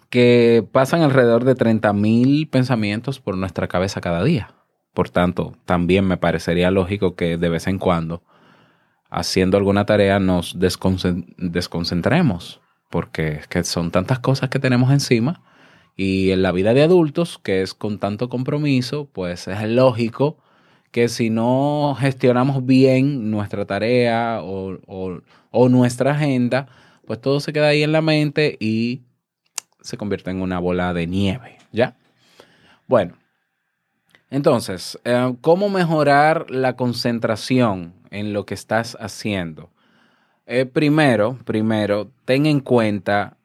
Que 0.10 0.66
pasan 0.72 1.02
alrededor 1.02 1.44
de 1.44 1.56
30 1.56 1.94
mil 1.94 2.48
pensamientos 2.48 3.20
por 3.20 3.38
nuestra 3.38 3.68
cabeza 3.68 4.02
cada 4.02 4.24
día. 4.24 4.54
Por 4.94 5.10
tanto, 5.10 5.58
también 5.66 6.06
me 6.08 6.18
parecería 6.18 6.72
lógico 6.72 7.16
que 7.16 7.38
de 7.38 7.50
vez 7.50 7.68
en 7.68 7.80
cuando, 7.80 8.24
haciendo 9.10 9.58
alguna 9.58 9.86
tarea, 9.86 10.20
nos 10.20 10.58
desconcen- 10.60 11.36
desconcentremos, 11.38 12.62
porque 12.90 13.30
es 13.30 13.48
que 13.48 13.64
son 13.64 13.92
tantas 13.92 14.20
cosas 14.20 14.50
que 14.50 14.60
tenemos 14.60 14.92
encima 14.92 15.42
y 15.96 16.32
en 16.32 16.42
la 16.42 16.52
vida 16.52 16.74
de 16.74 16.84
adultos, 16.84 17.40
que 17.42 17.62
es 17.62 17.74
con 17.74 18.00
tanto 18.00 18.30
compromiso, 18.30 19.08
pues 19.12 19.48
es 19.48 19.64
lógico 19.70 20.38
que 20.92 21.10
si 21.10 21.30
no 21.30 21.96
gestionamos 22.00 22.66
bien 22.66 23.32
nuestra 23.32 23.66
tarea 23.66 24.40
o, 24.44 24.78
o- 25.52 25.70
nuestra 25.70 26.12
agenda, 26.12 26.68
pues 27.06 27.22
todo 27.22 27.40
se 27.40 27.54
queda 27.54 27.70
ahí 27.70 27.84
en 27.84 27.92
la 27.92 28.02
mente 28.02 28.58
y 28.60 29.02
se 29.82 29.98
convierte 29.98 30.32
en 30.32 30.42
una 30.42 30.60
bola 30.60 30.94
de 30.94 31.08
nieve, 31.08 31.58
¿ya? 31.72 31.96
Bueno, 32.88 33.16
entonces, 34.30 35.00
eh, 35.06 35.36
¿cómo 35.42 35.70
mejorar 35.70 36.50
la 36.50 36.76
concentración 36.76 37.94
en 38.12 38.34
lo 38.34 38.46
que 38.46 38.54
estás 38.54 38.98
haciendo? 39.00 39.70
Eh, 40.48 40.66
primero, 40.66 41.40
primero, 41.46 42.12
ten 42.26 42.46
en 42.46 42.60
cuenta 42.62 43.38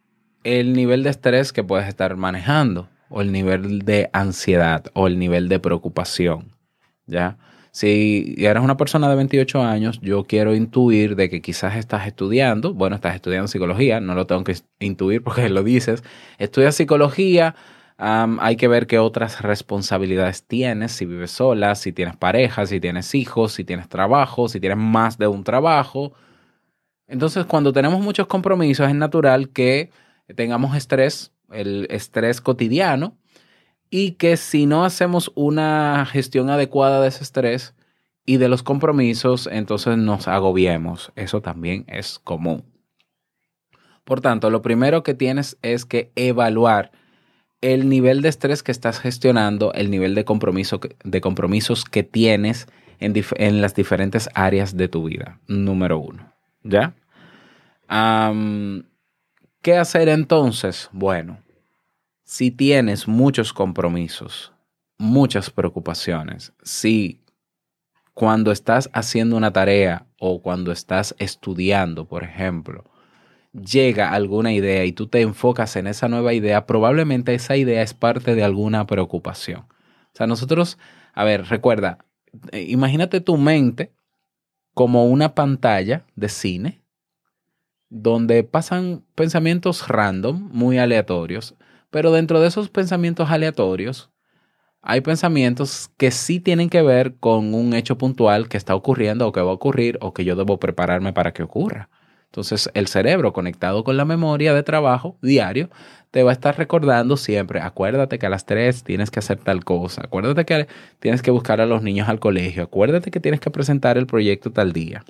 el 0.44 0.72
nivel 0.72 1.02
de 1.02 1.10
estrés 1.10 1.52
que 1.52 1.64
puedes 1.64 1.88
estar 1.88 2.16
manejando, 2.16 2.88
o 3.08 3.20
el 3.20 3.32
nivel 3.32 3.80
de 3.80 4.08
ansiedad, 4.12 4.84
o 4.94 5.06
el 5.06 5.18
nivel 5.18 5.48
de 5.48 5.58
preocupación, 5.58 6.52
¿ya? 7.06 7.36
Si 7.72 8.34
eres 8.38 8.62
una 8.62 8.76
persona 8.76 9.08
de 9.08 9.14
28 9.14 9.62
años, 9.62 10.00
yo 10.02 10.24
quiero 10.24 10.56
intuir 10.56 11.14
de 11.14 11.30
que 11.30 11.40
quizás 11.40 11.76
estás 11.76 12.06
estudiando, 12.06 12.74
bueno, 12.74 12.96
estás 12.96 13.14
estudiando 13.14 13.46
psicología, 13.46 14.00
no 14.00 14.14
lo 14.14 14.26
tengo 14.26 14.42
que 14.42 14.56
intuir 14.80 15.22
porque 15.22 15.48
lo 15.48 15.62
dices, 15.62 16.02
estudias 16.38 16.74
psicología, 16.74 17.54
hay 17.96 18.56
que 18.56 18.66
ver 18.66 18.86
qué 18.86 18.98
otras 18.98 19.42
responsabilidades 19.42 20.44
tienes, 20.46 20.92
si 20.92 21.04
vives 21.04 21.32
sola, 21.32 21.74
si 21.74 21.92
tienes 21.92 22.16
pareja, 22.16 22.64
si 22.66 22.80
tienes 22.80 23.14
hijos, 23.14 23.52
si 23.52 23.62
tienes 23.62 23.88
trabajo, 23.88 24.48
si 24.48 24.58
tienes 24.58 24.78
más 24.78 25.18
de 25.18 25.26
un 25.26 25.44
trabajo. 25.44 26.12
Entonces, 27.06 27.44
cuando 27.44 27.72
tenemos 27.72 28.00
muchos 28.00 28.26
compromisos, 28.26 28.88
es 28.88 28.94
natural 28.94 29.50
que 29.50 29.90
tengamos 30.34 30.76
estrés, 30.76 31.32
el 31.50 31.86
estrés 31.90 32.40
cotidiano, 32.40 33.16
y 33.90 34.12
que 34.12 34.36
si 34.36 34.66
no 34.66 34.84
hacemos 34.84 35.32
una 35.34 36.06
gestión 36.06 36.48
adecuada 36.50 37.00
de 37.00 37.08
ese 37.08 37.24
estrés 37.24 37.74
y 38.24 38.36
de 38.36 38.48
los 38.48 38.62
compromisos, 38.62 39.48
entonces 39.50 39.96
nos 39.98 40.28
agobiemos. 40.28 41.12
Eso 41.16 41.40
también 41.40 41.84
es 41.88 42.20
común. 42.20 42.64
Por 44.04 44.20
tanto, 44.20 44.50
lo 44.50 44.62
primero 44.62 45.02
que 45.02 45.14
tienes 45.14 45.58
es 45.62 45.84
que 45.84 46.12
evaluar 46.14 46.92
el 47.60 47.88
nivel 47.88 48.22
de 48.22 48.28
estrés 48.28 48.62
que 48.62 48.72
estás 48.72 49.00
gestionando, 49.00 49.72
el 49.74 49.90
nivel 49.90 50.14
de, 50.14 50.24
compromiso, 50.24 50.80
de 51.04 51.20
compromisos 51.20 51.84
que 51.84 52.02
tienes 52.02 52.66
en, 53.00 53.60
las 53.60 53.74
diferentes 53.74 54.28
áreas 54.34 54.76
de 54.76 54.88
tu 54.88 55.04
vida. 55.04 55.38
Número 55.46 55.98
uno. 55.98 56.32
¿Ya? 56.62 56.94
¿Qué 59.62 59.76
hacer 59.76 60.08
entonces? 60.08 60.88
Bueno, 60.90 61.42
si 62.24 62.50
tienes 62.50 63.06
muchos 63.06 63.52
compromisos, 63.52 64.54
muchas 64.96 65.50
preocupaciones, 65.50 66.54
si 66.62 67.20
cuando 68.14 68.52
estás 68.52 68.88
haciendo 68.94 69.36
una 69.36 69.52
tarea 69.52 70.06
o 70.18 70.40
cuando 70.40 70.72
estás 70.72 71.14
estudiando, 71.18 72.08
por 72.08 72.24
ejemplo, 72.24 72.84
llega 73.52 74.12
alguna 74.12 74.54
idea 74.54 74.86
y 74.86 74.92
tú 74.92 75.08
te 75.08 75.20
enfocas 75.20 75.76
en 75.76 75.88
esa 75.88 76.08
nueva 76.08 76.32
idea, 76.32 76.64
probablemente 76.64 77.34
esa 77.34 77.54
idea 77.58 77.82
es 77.82 77.92
parte 77.92 78.34
de 78.34 78.42
alguna 78.42 78.86
preocupación. 78.86 79.60
O 79.60 80.14
sea, 80.14 80.26
nosotros, 80.26 80.78
a 81.12 81.24
ver, 81.24 81.44
recuerda, 81.48 81.98
eh, 82.52 82.64
imagínate 82.66 83.20
tu 83.20 83.36
mente 83.36 83.92
como 84.72 85.04
una 85.04 85.34
pantalla 85.34 86.06
de 86.16 86.30
cine 86.30 86.79
donde 87.90 88.44
pasan 88.44 89.04
pensamientos 89.14 89.88
random, 89.88 90.48
muy 90.52 90.78
aleatorios, 90.78 91.56
pero 91.90 92.12
dentro 92.12 92.40
de 92.40 92.48
esos 92.48 92.70
pensamientos 92.70 93.30
aleatorios 93.30 94.10
hay 94.80 95.02
pensamientos 95.02 95.90
que 95.98 96.10
sí 96.10 96.40
tienen 96.40 96.70
que 96.70 96.82
ver 96.82 97.16
con 97.16 97.52
un 97.52 97.74
hecho 97.74 97.98
puntual 97.98 98.48
que 98.48 98.56
está 98.56 98.74
ocurriendo 98.74 99.26
o 99.26 99.32
que 99.32 99.42
va 99.42 99.50
a 99.50 99.54
ocurrir 99.54 99.98
o 100.00 100.14
que 100.14 100.24
yo 100.24 100.36
debo 100.36 100.58
prepararme 100.58 101.12
para 101.12 101.32
que 101.32 101.42
ocurra. 101.42 101.90
Entonces 102.26 102.70
el 102.74 102.86
cerebro 102.86 103.32
conectado 103.32 103.82
con 103.82 103.96
la 103.96 104.04
memoria 104.04 104.54
de 104.54 104.62
trabajo 104.62 105.18
diario 105.20 105.68
te 106.12 106.22
va 106.22 106.30
a 106.30 106.32
estar 106.32 106.56
recordando 106.56 107.16
siempre, 107.16 107.60
acuérdate 107.60 108.18
que 108.20 108.26
a 108.26 108.30
las 108.30 108.46
3 108.46 108.84
tienes 108.84 109.10
que 109.10 109.18
hacer 109.18 109.38
tal 109.38 109.64
cosa, 109.64 110.02
acuérdate 110.04 110.44
que 110.44 110.68
tienes 111.00 111.22
que 111.22 111.32
buscar 111.32 111.60
a 111.60 111.66
los 111.66 111.82
niños 111.82 112.08
al 112.08 112.20
colegio, 112.20 112.62
acuérdate 112.62 113.10
que 113.10 113.20
tienes 113.20 113.40
que 113.40 113.50
presentar 113.50 113.98
el 113.98 114.06
proyecto 114.06 114.52
tal 114.52 114.72
día. 114.72 115.04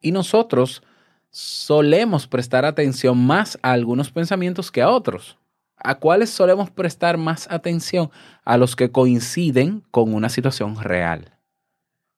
Y 0.00 0.10
nosotros 0.10 0.82
solemos 1.32 2.28
prestar 2.28 2.64
atención 2.64 3.18
más 3.18 3.58
a 3.62 3.72
algunos 3.72 4.12
pensamientos 4.12 4.70
que 4.70 4.82
a 4.82 4.90
otros. 4.90 5.38
¿A 5.76 5.96
cuáles 5.96 6.30
solemos 6.30 6.70
prestar 6.70 7.16
más 7.16 7.50
atención? 7.50 8.10
A 8.44 8.56
los 8.56 8.76
que 8.76 8.92
coinciden 8.92 9.82
con 9.90 10.14
una 10.14 10.28
situación 10.28 10.80
real. 10.80 11.32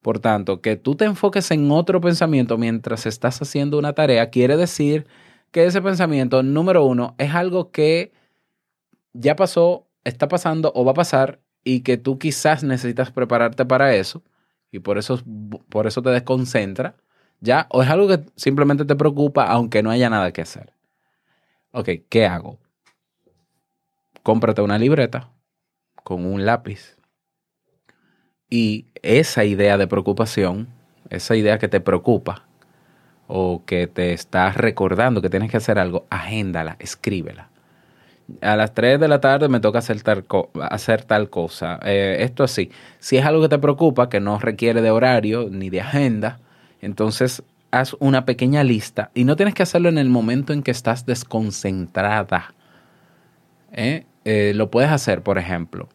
Por 0.03 0.19
tanto, 0.19 0.61
que 0.61 0.77
tú 0.77 0.97
te 0.97 1.07
enfoques 1.07 1.51
en 1.51 1.71
otro 1.71 2.01
pensamiento 2.01 2.59
mientras 2.59 3.07
estás 3.07 3.41
haciendo 3.41 3.79
una 3.79 3.95
tarea 3.95 4.29
quiere 4.29 4.59
decir 4.59 5.07
que 5.51 5.65
ese 5.65 5.81
pensamiento, 5.81 6.43
número 6.43 6.85
uno, 6.85 7.15
es 7.17 7.33
algo 7.33 7.71
que 7.71 8.13
ya 9.15 9.37
pasó, 9.37 9.87
está 10.03 10.29
pasando 10.29 10.73
o 10.75 10.85
va 10.85 10.91
a 10.91 10.95
pasar 10.95 11.41
y 11.63 11.81
que 11.81 11.97
tú 11.97 12.19
quizás 12.19 12.65
necesitas 12.65 13.13
prepararte 13.13 13.65
para 13.65 13.95
eso. 13.95 14.23
y 14.73 14.81
por 14.81 14.99
eso, 14.99 15.23
por 15.69 15.87
eso 15.87 16.03
te 16.03 16.11
desconcentra, 16.11 16.97
¿ya? 17.45 17.67
O 17.71 17.83
es 17.83 17.89
algo 17.91 18.09
que 18.09 18.21
simplemente 18.37 18.85
te 18.85 18.97
preocupa 18.97 19.45
aunque 19.47 19.83
no 19.83 19.91
haya 19.91 20.11
nada 20.11 20.33
que 20.33 20.43
hacer. 20.43 20.73
Ok, 21.73 21.89
¿qué 22.09 22.27
hago? 22.27 22.59
Cómprate 24.25 24.61
una 24.61 24.77
libreta 24.77 25.31
con 26.05 26.27
un 26.27 26.47
lápiz 26.47 26.97
y 28.51 28.87
esa 29.03 29.45
idea 29.45 29.77
de 29.79 29.87
preocupación, 29.87 30.69
esa 31.11 31.37
idea 31.37 31.59
que 31.59 31.69
te 31.69 31.81
preocupa 31.81 32.45
o 33.29 33.65
que 33.67 33.87
te 33.87 34.13
estás 34.13 34.57
recordando 34.57 35.23
que 35.23 35.31
tienes 35.31 35.51
que 35.51 35.59
hacer 35.59 35.79
algo, 35.79 36.07
agéndala, 36.11 36.77
escríbela. 36.81 37.51
A 38.43 38.57
las 38.57 38.75
3 38.75 39.01
de 39.01 39.09
la 39.09 39.21
tarde 39.21 39.49
me 39.49 39.61
toca 39.61 39.81
hacer 39.81 40.03
tal, 40.03 40.25
co- 40.25 40.51
hacer 40.71 41.05
tal 41.05 41.31
cosa. 41.31 41.81
Eh, 41.85 42.19
esto 42.21 42.45
así. 42.45 42.71
Si 43.01 43.17
es 43.19 43.27
algo 43.27 43.43
que 43.43 43.51
te 43.51 43.59
preocupa, 43.59 44.09
que 44.09 44.21
no 44.21 44.39
requiere 44.39 44.83
de 44.83 44.91
horario 44.91 45.49
ni 45.51 45.71
de 45.71 45.83
agenda, 45.83 46.41
entonces 46.85 47.43
haz 47.71 47.97
una 47.99 48.25
pequeña 48.25 48.63
lista 48.63 49.11
y 49.15 49.25
no 49.25 49.37
tienes 49.37 49.55
que 49.55 49.63
hacerlo 49.63 49.89
en 49.89 49.99
el 49.99 50.09
momento 50.09 50.53
en 50.53 50.63
que 50.63 50.71
estás 50.71 51.07
desconcentrada. 51.07 52.55
¿eh? 53.73 54.07
Eh, 54.25 54.53
lo 54.55 54.71
puedes 54.71 54.91
hacer, 54.91 55.23
por 55.23 55.39
ejemplo, 55.39 55.89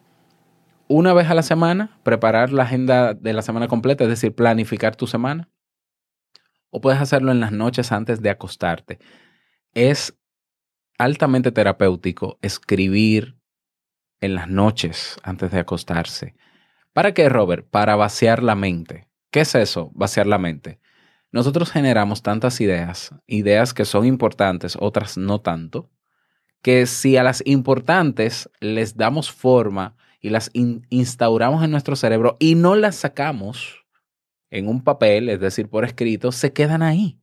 una 0.88 1.12
vez 1.14 1.30
a 1.30 1.34
la 1.34 1.42
semana, 1.42 1.98
preparar 2.02 2.52
la 2.52 2.64
agenda 2.64 3.14
de 3.14 3.32
la 3.32 3.42
semana 3.42 3.68
completa, 3.68 4.04
es 4.04 4.10
decir, 4.10 4.34
planificar 4.34 4.96
tu 4.96 5.06
semana. 5.06 5.48
O 6.70 6.80
puedes 6.80 7.00
hacerlo 7.00 7.32
en 7.32 7.40
las 7.40 7.52
noches 7.52 7.92
antes 7.92 8.20
de 8.22 8.30
acostarte. 8.30 8.98
Es 9.72 10.18
altamente 10.98 11.52
terapéutico 11.52 12.38
escribir 12.42 13.36
en 14.20 14.34
las 14.34 14.48
noches 14.48 15.16
antes 15.22 15.50
de 15.50 15.60
acostarse. 15.60 16.34
¿Para 16.92 17.14
qué, 17.14 17.28
Robert? 17.28 17.68
Para 17.70 17.96
vaciar 17.96 18.42
la 18.42 18.54
mente. 18.54 19.09
¿Qué 19.30 19.40
es 19.40 19.54
eso? 19.54 19.90
Vaciar 19.94 20.26
la 20.26 20.38
mente. 20.38 20.80
Nosotros 21.32 21.70
generamos 21.70 22.22
tantas 22.22 22.60
ideas, 22.60 23.14
ideas 23.26 23.72
que 23.72 23.84
son 23.84 24.04
importantes, 24.04 24.76
otras 24.80 25.16
no 25.16 25.40
tanto, 25.40 25.90
que 26.62 26.86
si 26.86 27.16
a 27.16 27.22
las 27.22 27.42
importantes 27.46 28.50
les 28.60 28.96
damos 28.96 29.30
forma 29.30 29.96
y 30.20 30.30
las 30.30 30.50
in- 30.52 30.86
instauramos 30.90 31.62
en 31.64 31.70
nuestro 31.70 31.94
cerebro 31.94 32.36
y 32.40 32.56
no 32.56 32.74
las 32.74 32.96
sacamos 32.96 33.86
en 34.50 34.66
un 34.68 34.82
papel, 34.82 35.28
es 35.28 35.38
decir, 35.40 35.68
por 35.68 35.84
escrito, 35.84 36.32
se 36.32 36.52
quedan 36.52 36.82
ahí. 36.82 37.20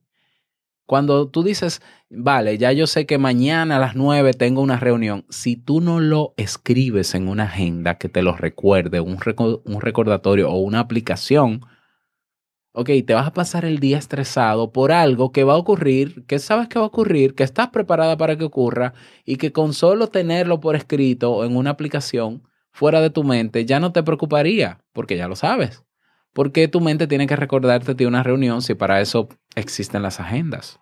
Cuando 0.86 1.28
tú 1.28 1.42
dices, 1.42 1.82
vale, 2.08 2.56
ya 2.56 2.72
yo 2.72 2.86
sé 2.86 3.04
que 3.04 3.18
mañana 3.18 3.76
a 3.76 3.78
las 3.78 3.94
9 3.94 4.32
tengo 4.32 4.62
una 4.62 4.78
reunión, 4.78 5.26
si 5.28 5.54
tú 5.54 5.82
no 5.82 6.00
lo 6.00 6.32
escribes 6.38 7.14
en 7.14 7.28
una 7.28 7.44
agenda 7.44 7.98
que 7.98 8.08
te 8.08 8.22
lo 8.22 8.34
recuerde, 8.34 9.00
un, 9.00 9.18
un 9.64 9.80
recordatorio 9.82 10.50
o 10.50 10.56
una 10.56 10.80
aplicación, 10.80 11.60
ok, 12.72 12.90
te 13.06 13.14
vas 13.14 13.26
a 13.26 13.32
pasar 13.32 13.64
el 13.64 13.78
día 13.78 13.98
estresado 13.98 14.72
por 14.72 14.92
algo 14.92 15.32
que 15.32 15.44
va 15.44 15.54
a 15.54 15.56
ocurrir, 15.56 16.24
que 16.26 16.38
sabes 16.38 16.68
que 16.68 16.78
va 16.78 16.84
a 16.84 16.88
ocurrir, 16.88 17.34
que 17.34 17.42
estás 17.42 17.68
preparada 17.68 18.16
para 18.16 18.36
que 18.36 18.44
ocurra 18.44 18.94
y 19.24 19.36
que 19.36 19.52
con 19.52 19.72
solo 19.72 20.08
tenerlo 20.08 20.60
por 20.60 20.76
escrito 20.76 21.32
o 21.32 21.44
en 21.44 21.56
una 21.56 21.70
aplicación 21.70 22.42
fuera 22.70 23.00
de 23.00 23.10
tu 23.10 23.24
mente 23.24 23.64
ya 23.64 23.80
no 23.80 23.92
te 23.92 24.02
preocuparía, 24.02 24.80
porque 24.92 25.16
ya 25.16 25.28
lo 25.28 25.36
sabes. 25.36 25.84
Porque 26.32 26.68
tu 26.68 26.80
mente 26.80 27.06
tiene 27.06 27.26
que 27.26 27.36
recordarte 27.36 27.94
de 27.94 28.06
una 28.06 28.22
reunión 28.22 28.62
si 28.62 28.74
para 28.74 29.00
eso 29.00 29.28
existen 29.56 30.02
las 30.02 30.20
agendas. 30.20 30.78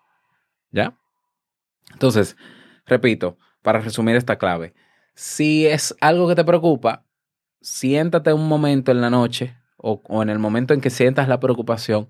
¿Ya? 0.71 0.95
Entonces, 1.93 2.35
repito, 2.85 3.37
para 3.63 3.79
resumir 3.79 4.15
esta 4.15 4.37
clave, 4.37 4.75
si 5.15 5.65
es 5.65 5.95
algo 5.99 6.27
que 6.27 6.35
te 6.35 6.43
preocupa, 6.43 7.05
siéntate 7.61 8.33
un 8.33 8.47
momento 8.47 8.91
en 8.91 9.01
la 9.01 9.09
noche 9.09 9.57
o, 9.87 10.21
en 10.21 10.29
el 10.29 10.39
momento 10.39 10.73
en 10.73 10.81
que 10.81 10.89
sientas 10.89 11.27
la 11.27 11.39
preocupación 11.39 12.09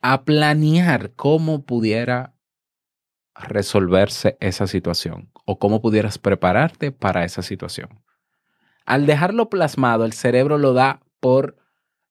a 0.00 0.24
planear 0.24 1.12
cómo 1.14 1.64
pudiera 1.64 2.34
resolverse 3.34 4.36
esa 4.40 4.66
situación 4.66 5.30
o 5.44 5.58
cómo 5.58 5.82
pudieras 5.82 6.18
prepararte 6.18 6.92
para 6.92 7.24
esa 7.24 7.42
situación. 7.42 7.88
Al 8.84 9.06
dejarlo 9.06 9.50
plasmado, 9.50 10.04
el 10.04 10.12
cerebro 10.12 10.58
lo 10.58 10.72
da 10.72 11.00
por 11.20 11.56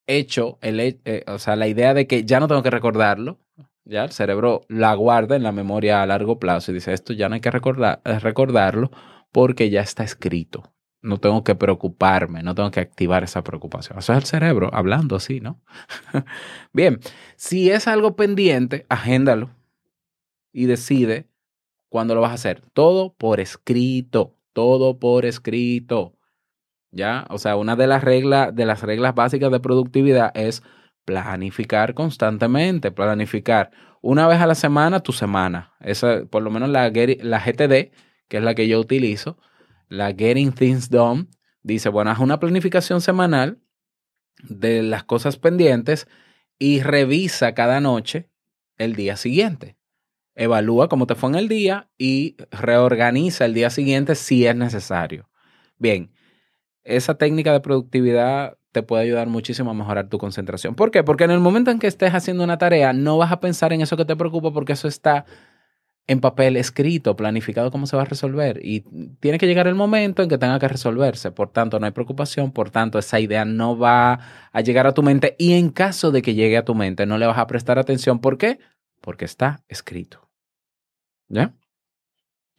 hecho, 0.08 0.60
eh, 0.62 1.24
o 1.28 1.40
sea, 1.40 1.56
la 1.56 1.68
idea 1.68 1.94
de 1.94 2.06
que 2.06 2.26
ya 2.26 2.40
no 2.40 2.48
tengo 2.48 2.62
que 2.62 2.70
recordarlo, 2.70 3.40
ya 3.86 4.04
el 4.04 4.12
cerebro 4.12 4.62
la 4.68 4.94
guarda 4.94 5.36
en 5.36 5.44
la 5.44 5.52
memoria 5.52 6.02
a 6.02 6.06
largo 6.06 6.38
plazo 6.38 6.72
y 6.72 6.76
dice, 6.76 6.94
esto 6.94 7.14
ya 7.14 7.30
no 7.30 7.36
hay 7.36 7.42
que 7.42 7.52
recordar, 7.52 8.02
recordarlo 8.04 8.92
porque 9.32 9.70
ya 9.70 9.82
está 9.82 10.04
escrito. 10.04 10.75
No 11.06 11.18
tengo 11.18 11.44
que 11.44 11.56
preocuparme, 11.56 12.42
no 12.42 12.56
tengo 12.56 12.72
que 12.72 12.80
activar 12.80 13.24
esa 13.24 13.44
preocupación. 13.44 14.00
Eso 14.00 14.14
es 14.14 14.18
el 14.18 14.26
cerebro 14.26 14.70
hablando 14.74 15.16
así, 15.16 15.40
¿no? 15.40 15.62
Bien, 16.74 17.00
si 17.36 17.70
es 17.70 17.88
algo 17.88 18.16
pendiente, 18.16 18.86
agéndalo 18.90 19.52
y 20.52 20.66
decide 20.66 21.28
cuándo 21.90 22.16
lo 22.16 22.22
vas 22.22 22.32
a 22.32 22.36
hacer. 22.36 22.62
Todo 22.74 23.14
por 23.14 23.40
escrito, 23.40 24.36
todo 24.54 24.98
por 25.00 25.26
escrito. 25.26 26.18
¿Ya? 26.92 27.28
O 27.30 27.38
sea, 27.38 27.56
una 27.56 27.76
de 27.76 27.88
las 27.88 28.04
reglas, 28.04 28.56
de 28.56 28.66
las 28.66 28.82
reglas 28.82 29.14
básicas 29.14 29.52
de 29.52 29.60
productividad 29.60 30.32
es 30.36 30.64
planificar 31.06 31.94
constantemente, 31.94 32.92
planificar 32.92 33.72
una 34.02 34.28
vez 34.28 34.40
a 34.40 34.48
la 34.48 34.56
semana 34.56 35.02
tu 35.02 35.12
semana. 35.12 35.74
Esa, 35.80 36.26
por 36.26 36.42
lo 36.42 36.52
menos 36.52 36.70
la, 36.70 36.90
la 36.90 37.40
GTD, 37.40 37.92
que 38.28 38.38
es 38.38 38.44
la 38.44 38.56
que 38.56 38.68
yo 38.68 38.80
utilizo, 38.80 39.38
la 39.90 40.14
Getting 40.14 40.52
Things 40.52 40.90
Done, 40.90 41.28
dice, 41.64 41.90
bueno, 41.90 42.12
haz 42.12 42.20
una 42.20 42.40
planificación 42.40 43.02
semanal 43.02 43.60
de 44.44 44.84
las 44.84 45.04
cosas 45.04 45.38
pendientes 45.38 46.08
y 46.60 46.82
revisa 46.82 47.54
cada 47.54 47.80
noche 47.80 48.30
el 48.78 48.96
día 48.96 49.18
siguiente. 49.18 49.78
Evalúa 50.36 50.90
cómo 50.90 51.08
te 51.08 51.16
fue 51.16 51.30
en 51.30 51.36
el 51.36 51.48
día 51.48 51.90
y 51.98 52.36
reorganiza 52.52 53.46
el 53.46 53.54
día 53.54 53.70
siguiente 53.70 54.16
si 54.16 54.46
es 54.46 54.56
necesario. 54.56 55.30
Bien, 55.78 56.12
esa 56.84 57.18
técnica 57.18 57.54
de 57.54 57.62
productividad 57.62 58.58
te 58.72 58.84
puede 58.84 59.04
ayudar 59.04 59.28
muchísimo 59.28 59.72
a 59.72 59.74
mejorar 59.74 60.10
tu 60.10 60.18
concentración. 60.18 60.76
¿Por 60.76 60.92
qué? 60.92 61.04
Porque 61.04 61.24
en 61.24 61.32
el 61.32 61.40
momento 61.40 61.72
en 61.72 61.80
que 61.80 61.88
estés 61.88 62.14
haciendo 62.14 62.44
una 62.44 62.58
tarea, 62.58 62.92
no 62.92 63.18
vas 63.18 63.32
a 63.32 63.40
pensar 63.40 63.72
en 63.72 63.80
eso 63.80 63.96
que 63.96 64.04
te 64.04 64.18
preocupa 64.18 64.52
porque 64.52 64.74
eso 64.74 64.90
está 64.90 65.26
en 66.08 66.22
papel 66.22 66.56
escrito, 66.58 67.16
planificado 67.16 67.72
cómo 67.72 67.88
se 67.88 67.96
va 67.96 68.04
a 68.04 68.06
resolver. 68.06 68.60
Y 68.64 68.82
tiene 69.20 69.38
que 69.40 69.48
llegar 69.48 69.68
el 69.68 69.76
momento 69.76 70.22
en 70.22 70.30
que 70.30 70.38
tenga 70.38 70.60
que 70.60 70.68
resolverse. 70.68 71.32
Por 71.32 71.50
tanto, 71.52 71.80
no 71.80 71.86
hay 71.88 71.92
preocupación. 71.94 72.52
Por 72.52 72.70
tanto, 72.70 73.00
esa 73.00 73.20
idea 73.20 73.46
no 73.46 73.78
va 73.78 74.20
a 74.52 74.62
llegar 74.62 74.86
a 74.88 74.94
tu 74.94 75.02
mente. 75.04 75.36
Y 75.40 75.54
en 75.54 75.70
caso 75.70 76.12
de 76.12 76.22
que 76.22 76.36
llegue 76.36 76.58
a 76.58 76.66
tu 76.66 76.76
mente, 76.76 77.06
no 77.06 77.18
le 77.18 77.26
vas 77.26 77.38
a 77.40 77.48
prestar 77.48 77.80
atención. 77.80 78.20
¿Por 78.20 78.38
qué? 78.38 78.60
Porque 79.02 79.26
está 79.26 79.64
escrito. 79.68 80.30
¿Ya? 81.28 81.54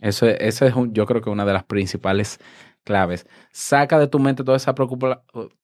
Eso, 0.01 0.27
eso 0.27 0.67
es, 0.67 0.75
un- 0.75 0.93
yo 0.93 1.07
creo 1.07 1.23
que 1.23 1.31
una 1.31 1.45
de 1.45 1.53
las 1.53 1.65
principales 1.65 2.39
claves. 2.85 3.27
Saca 3.53 3.99
de 3.99 4.09
tu 4.09 4.19
mente 4.19 4.45
toda 4.45 4.57
esa, 4.57 4.75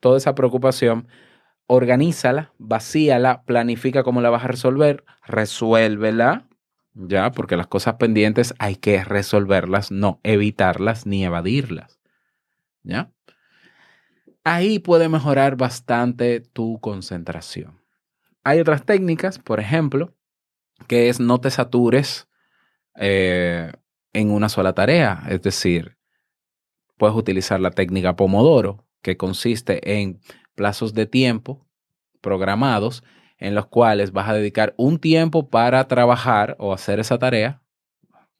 toda 0.01 0.16
esa 0.18 0.35
preocupación, 0.35 1.09
organízala, 1.66 2.53
vacíala, 2.59 3.45
planifica 3.45 4.03
cómo 4.05 4.21
la 4.21 4.31
vas 4.31 4.45
a 4.45 4.49
resolver, 4.49 5.05
resuélvela, 5.27 6.49
ya, 6.94 7.33
porque 7.33 7.57
las 7.57 7.66
cosas 7.66 7.94
pendientes 7.94 8.55
hay 8.59 8.76
que 8.76 9.05
resolverlas, 9.05 9.90
no 9.90 10.20
evitarlas 10.22 11.07
ni 11.07 11.24
evadirlas, 11.24 12.00
ya. 12.83 13.11
Ahí 14.44 14.78
puede 14.78 15.09
mejorar 15.09 15.57
bastante 15.57 16.40
tu 16.40 16.81
concentración. 16.81 17.81
Hay 18.44 18.59
otras 18.59 18.85
técnicas, 18.85 19.38
por 19.38 19.61
ejemplo, 19.61 20.14
que 20.88 21.09
es 21.09 21.20
no 21.20 21.40
te 21.40 21.50
satures 21.50 22.28
eh, 22.96 23.72
en 24.12 24.31
una 24.31 24.48
sola 24.48 24.74
tarea, 24.74 25.22
es 25.28 25.42
decir, 25.42 25.96
puedes 26.96 27.16
utilizar 27.16 27.61
la 27.61 27.70
técnica 27.70 28.16
Pomodoro, 28.16 28.85
que 29.00 29.16
consiste 29.16 30.00
en 30.00 30.20
plazos 30.55 30.92
de 30.94 31.07
tiempo 31.07 31.66
programados 32.20 33.02
en 33.42 33.55
los 33.55 33.66
cuales 33.66 34.12
vas 34.12 34.28
a 34.28 34.35
dedicar 34.35 34.74
un 34.76 34.98
tiempo 34.98 35.50
para 35.50 35.88
trabajar 35.88 36.57
o 36.59 36.72
hacer 36.72 37.00
esa 37.00 37.18
tarea, 37.18 37.62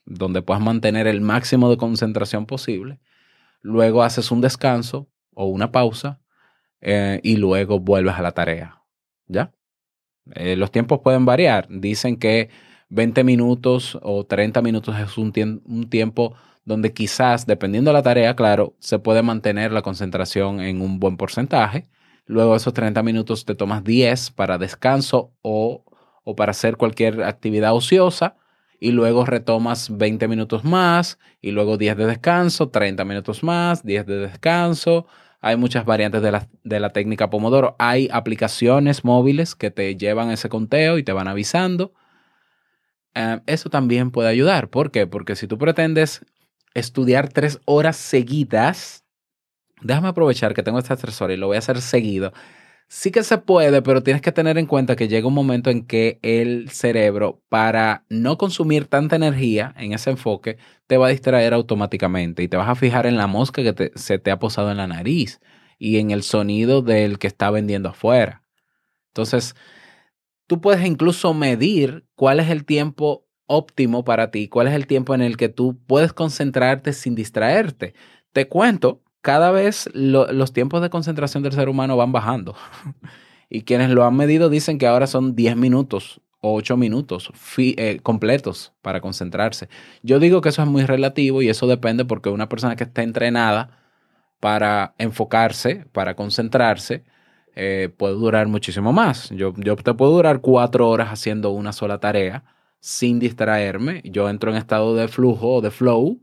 donde 0.05 0.43
puedas 0.43 0.62
mantener 0.62 1.07
el 1.07 1.21
máximo 1.21 1.71
de 1.71 1.77
concentración 1.77 2.47
posible. 2.47 3.01
Luego 3.62 4.03
haces 4.03 4.31
un 4.31 4.41
descanso 4.41 5.09
o 5.35 5.47
una 5.47 5.73
pausa 5.73 6.21
eh, 6.81 7.21
y 7.23 7.37
luego 7.37 7.81
vuelves 7.81 8.15
a 8.17 8.23
la 8.23 8.33
tarea. 8.33 8.83
¿Ya? 9.27 9.53
Eh, 10.35 10.57
los 10.57 10.71
tiempos 10.71 11.01
pueden 11.01 11.25
variar. 11.25 11.67
Dicen 11.71 12.17
que 12.19 12.51
20 12.88 13.25
minutos 13.25 13.99
o 14.03 14.25
30 14.25 14.62
minutos 14.62 14.99
es 14.99 15.19
un, 15.19 15.33
tiem- 15.33 15.62
un 15.67 15.88
tiempo 15.91 16.35
donde 16.65 16.93
quizás, 16.93 17.47
dependiendo 17.47 17.91
de 17.91 17.95
la 17.95 18.03
tarea, 18.03 18.37
claro, 18.37 18.77
se 18.79 18.99
puede 18.99 19.23
mantener 19.23 19.73
la 19.73 19.83
concentración 19.83 20.61
en 20.61 20.81
un 20.81 21.01
buen 21.01 21.17
porcentaje. 21.17 21.88
Luego 22.33 22.53
de 22.53 22.57
esos 22.57 22.73
30 22.73 23.03
minutos 23.03 23.45
te 23.45 23.55
tomas 23.55 23.85
10 23.85 24.31
para 24.31 24.57
descanso 24.57 25.33
o, 25.42 25.85
o 26.25 26.35
para 26.35 26.53
hacer 26.53 26.79
cualquier 26.79 27.23
actividad 27.25 27.75
ociosa 27.75 28.37
y 28.81 28.90
luego 28.92 29.27
retomas 29.27 29.97
20 29.97 30.27
minutos 30.29 30.64
más 30.64 31.18
y 31.42 31.51
luego 31.51 31.77
10 31.77 31.97
de 31.99 32.07
descanso, 32.07 32.71
30 32.71 33.05
minutos 33.05 33.42
más, 33.42 33.85
10 33.85 34.07
de 34.07 34.16
descanso, 34.16 35.07
Hay 35.42 35.57
muchas 35.57 35.85
variantes 35.85 36.23
de 36.23 36.33
la, 36.33 36.49
de 36.64 36.81
la 36.81 36.90
técnica 36.90 37.29
Pomodoro. 37.29 37.77
Hay 37.79 38.09
aplicaciones 38.12 39.05
móviles 39.05 39.55
que 39.55 39.71
te 39.71 39.97
llevan 39.97 40.31
ese 40.31 40.49
conteo 40.49 40.99
y 40.99 41.03
te 41.03 41.12
van 41.12 41.29
avisando. 41.29 41.92
Eh, 43.14 43.40
eso 43.47 43.68
también 43.68 44.11
puede 44.11 44.29
ayudar. 44.29 44.71
¿Por 44.71 44.90
qué? 44.90 45.07
Porque 45.07 45.37
si 45.37 45.47
tú 45.47 45.59
pretendes 45.59 46.25
estudiar 46.75 47.29
tres 47.29 47.61
horas 47.66 47.97
seguidas, 47.97 49.02
déjame 49.83 50.09
aprovechar 50.09 50.55
que 50.55 50.62
tengo 50.62 50.79
estas 50.79 50.99
tres 50.99 51.21
horas 51.21 51.37
y 51.37 51.40
lo 51.40 51.47
voy 51.49 51.57
a 51.57 51.61
hacer 51.61 51.81
seguido. 51.81 52.33
Sí 52.88 53.11
que 53.11 53.23
se 53.25 53.38
puede, 53.38 53.81
pero 53.81 54.03
tienes 54.03 54.21
que 54.21 54.33
tener 54.33 54.59
en 54.59 54.66
cuenta 54.66 54.97
que 54.97 55.09
llega 55.09 55.27
un 55.27 55.35
momento 55.35 55.71
en 55.71 55.87
que 55.87 56.18
el 56.23 56.68
cerebro, 56.71 57.42
para 57.49 58.05
no 58.11 58.37
consumir 58.37 58.87
tanta 58.87 59.16
energía 59.16 59.75
en 59.79 59.95
ese 59.95 60.11
enfoque, 60.11 60.59
te 60.87 60.99
va 60.99 61.07
a 61.07 61.11
distraer 61.11 61.55
automáticamente 61.55 62.42
y 62.42 62.49
te 62.49 62.59
vas 62.59 62.68
a 62.68 62.75
fijar 62.75 63.07
en 63.07 63.16
la 63.16 63.27
mosca 63.27 63.62
que 63.62 63.92
se 63.95 64.18
te 64.18 64.31
ha 64.31 64.38
posado 64.38 64.71
en 64.71 64.77
la 64.77 64.87
nariz 64.87 65.40
y 65.79 65.99
en 65.99 66.11
el 66.11 66.23
sonido 66.23 66.83
del 66.83 67.18
que 67.18 67.29
está 67.29 67.51
vendiendo 67.51 67.88
afuera. 67.88 68.42
Entonces, 69.09 69.55
tú 70.47 70.61
puedes 70.61 70.85
incluso 70.85 71.33
medir 71.35 72.07
cuál 72.14 72.40
es 72.40 72.51
el 72.51 72.64
tiempo 72.66 73.27
óptimo 73.47 74.05
para 74.05 74.31
ti, 74.31 74.49
cuál 74.49 74.68
es 74.68 74.75
el 74.75 74.87
tiempo 74.87 75.14
en 75.14 75.23
el 75.23 75.37
que 75.37 75.49
tú 75.49 75.79
puedes 75.87 76.12
concentrarte 76.12 76.92
sin 76.92 77.14
distraerte. 77.14 77.95
Te 78.33 78.49
cuento, 78.49 79.03
cada 79.23 79.51
vez 79.53 79.89
lo- 79.95 80.33
los 80.33 80.53
tiempos 80.53 80.83
de 80.83 80.91
concentración 80.91 81.43
del 81.43 81.53
ser 81.53 81.69
humano 81.69 81.97
van 81.97 82.13
bajando. 82.13 82.55
y 83.51 83.63
quienes 83.63 83.91
lo 83.91 84.05
han 84.05 84.17
medido 84.17 84.49
dicen 84.51 84.79
que 84.79 84.87
ahora 84.87 85.07
son 85.07 85.35
10 85.37 85.57
minutos 85.57 86.21
o 86.41 86.55
8 86.55 86.77
minutos 86.77 87.31
eh, 87.59 88.01
completos 88.03 88.73
para 88.83 89.01
concentrarse. 89.01 89.69
Yo 90.03 90.19
digo 90.21 90.41
que 90.41 90.49
eso 90.51 90.63
es 90.63 90.69
muy 90.69 90.85
relativo 90.85 91.43
y 91.43 91.49
eso 91.49 91.67
depende 91.67 92.05
porque 92.05 92.31
una 92.31 92.49
persona 92.49 92.77
que 92.77 92.85
está 92.85 93.03
entrenada 93.03 93.79
para 94.41 94.95
enfocarse, 94.99 95.87
para 95.93 96.17
concentrarse, 96.17 97.05
eh, 97.55 97.91
puede 97.97 98.15
durar 98.15 98.49
muchísimo 98.49 98.93
más. 98.93 99.31
Yo, 99.31 99.53
yo 99.57 99.77
te 99.77 99.95
puedo 99.95 100.13
durar 100.13 100.41
cuatro 100.41 100.89
horas 100.89 101.09
haciendo 101.11 101.51
una 101.51 101.73
sola 101.73 101.99
tarea 102.01 102.45
sin 102.81 103.19
distraerme. 103.21 104.03
Yo 104.05 104.29
entro 104.29 104.51
en 104.51 104.57
estado 104.57 104.95
de 104.97 105.09
flujo 105.09 105.57
o 105.57 105.61
de 105.61 105.71
flow, 105.71 106.21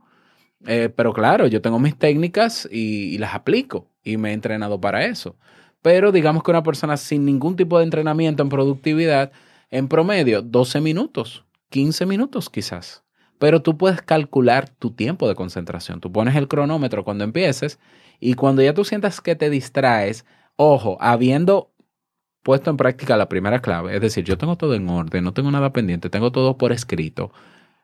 eh, 0.65 0.89
pero 0.95 1.13
claro, 1.13 1.47
yo 1.47 1.61
tengo 1.61 1.79
mis 1.79 1.97
técnicas 1.97 2.67
y, 2.71 3.13
y 3.13 3.17
las 3.17 3.33
aplico 3.33 3.87
y 4.03 4.17
me 4.17 4.31
he 4.31 4.33
entrenado 4.33 4.79
para 4.79 5.05
eso. 5.05 5.35
Pero 5.81 6.11
digamos 6.11 6.43
que 6.43 6.51
una 6.51 6.63
persona 6.63 6.97
sin 6.97 7.25
ningún 7.25 7.55
tipo 7.55 7.77
de 7.77 7.85
entrenamiento 7.85 8.43
en 8.43 8.49
productividad, 8.49 9.31
en 9.69 9.87
promedio, 9.87 10.41
12 10.41 10.81
minutos, 10.81 11.45
15 11.69 12.05
minutos 12.05 12.49
quizás. 12.49 13.03
Pero 13.37 13.61
tú 13.61 13.77
puedes 13.77 14.01
calcular 14.01 14.69
tu 14.69 14.91
tiempo 14.91 15.27
de 15.29 15.35
concentración. 15.35 16.01
Tú 16.01 16.11
pones 16.11 16.35
el 16.35 16.49
cronómetro 16.49 17.05
cuando 17.05 17.23
empieces 17.23 17.79
y 18.19 18.33
cuando 18.33 18.61
ya 18.61 18.73
tú 18.73 18.83
sientas 18.83 19.21
que 19.21 19.35
te 19.35 19.49
distraes, 19.49 20.25
ojo, 20.57 20.97
habiendo 20.99 21.71
puesto 22.43 22.69
en 22.69 22.77
práctica 22.77 23.15
la 23.15 23.29
primera 23.29 23.61
clave, 23.61 23.95
es 23.95 24.01
decir, 24.01 24.23
yo 24.23 24.37
tengo 24.37 24.57
todo 24.57 24.73
en 24.73 24.89
orden, 24.89 25.23
no 25.23 25.33
tengo 25.33 25.51
nada 25.51 25.71
pendiente, 25.71 26.09
tengo 26.09 26.31
todo 26.31 26.57
por 26.57 26.71
escrito, 26.71 27.31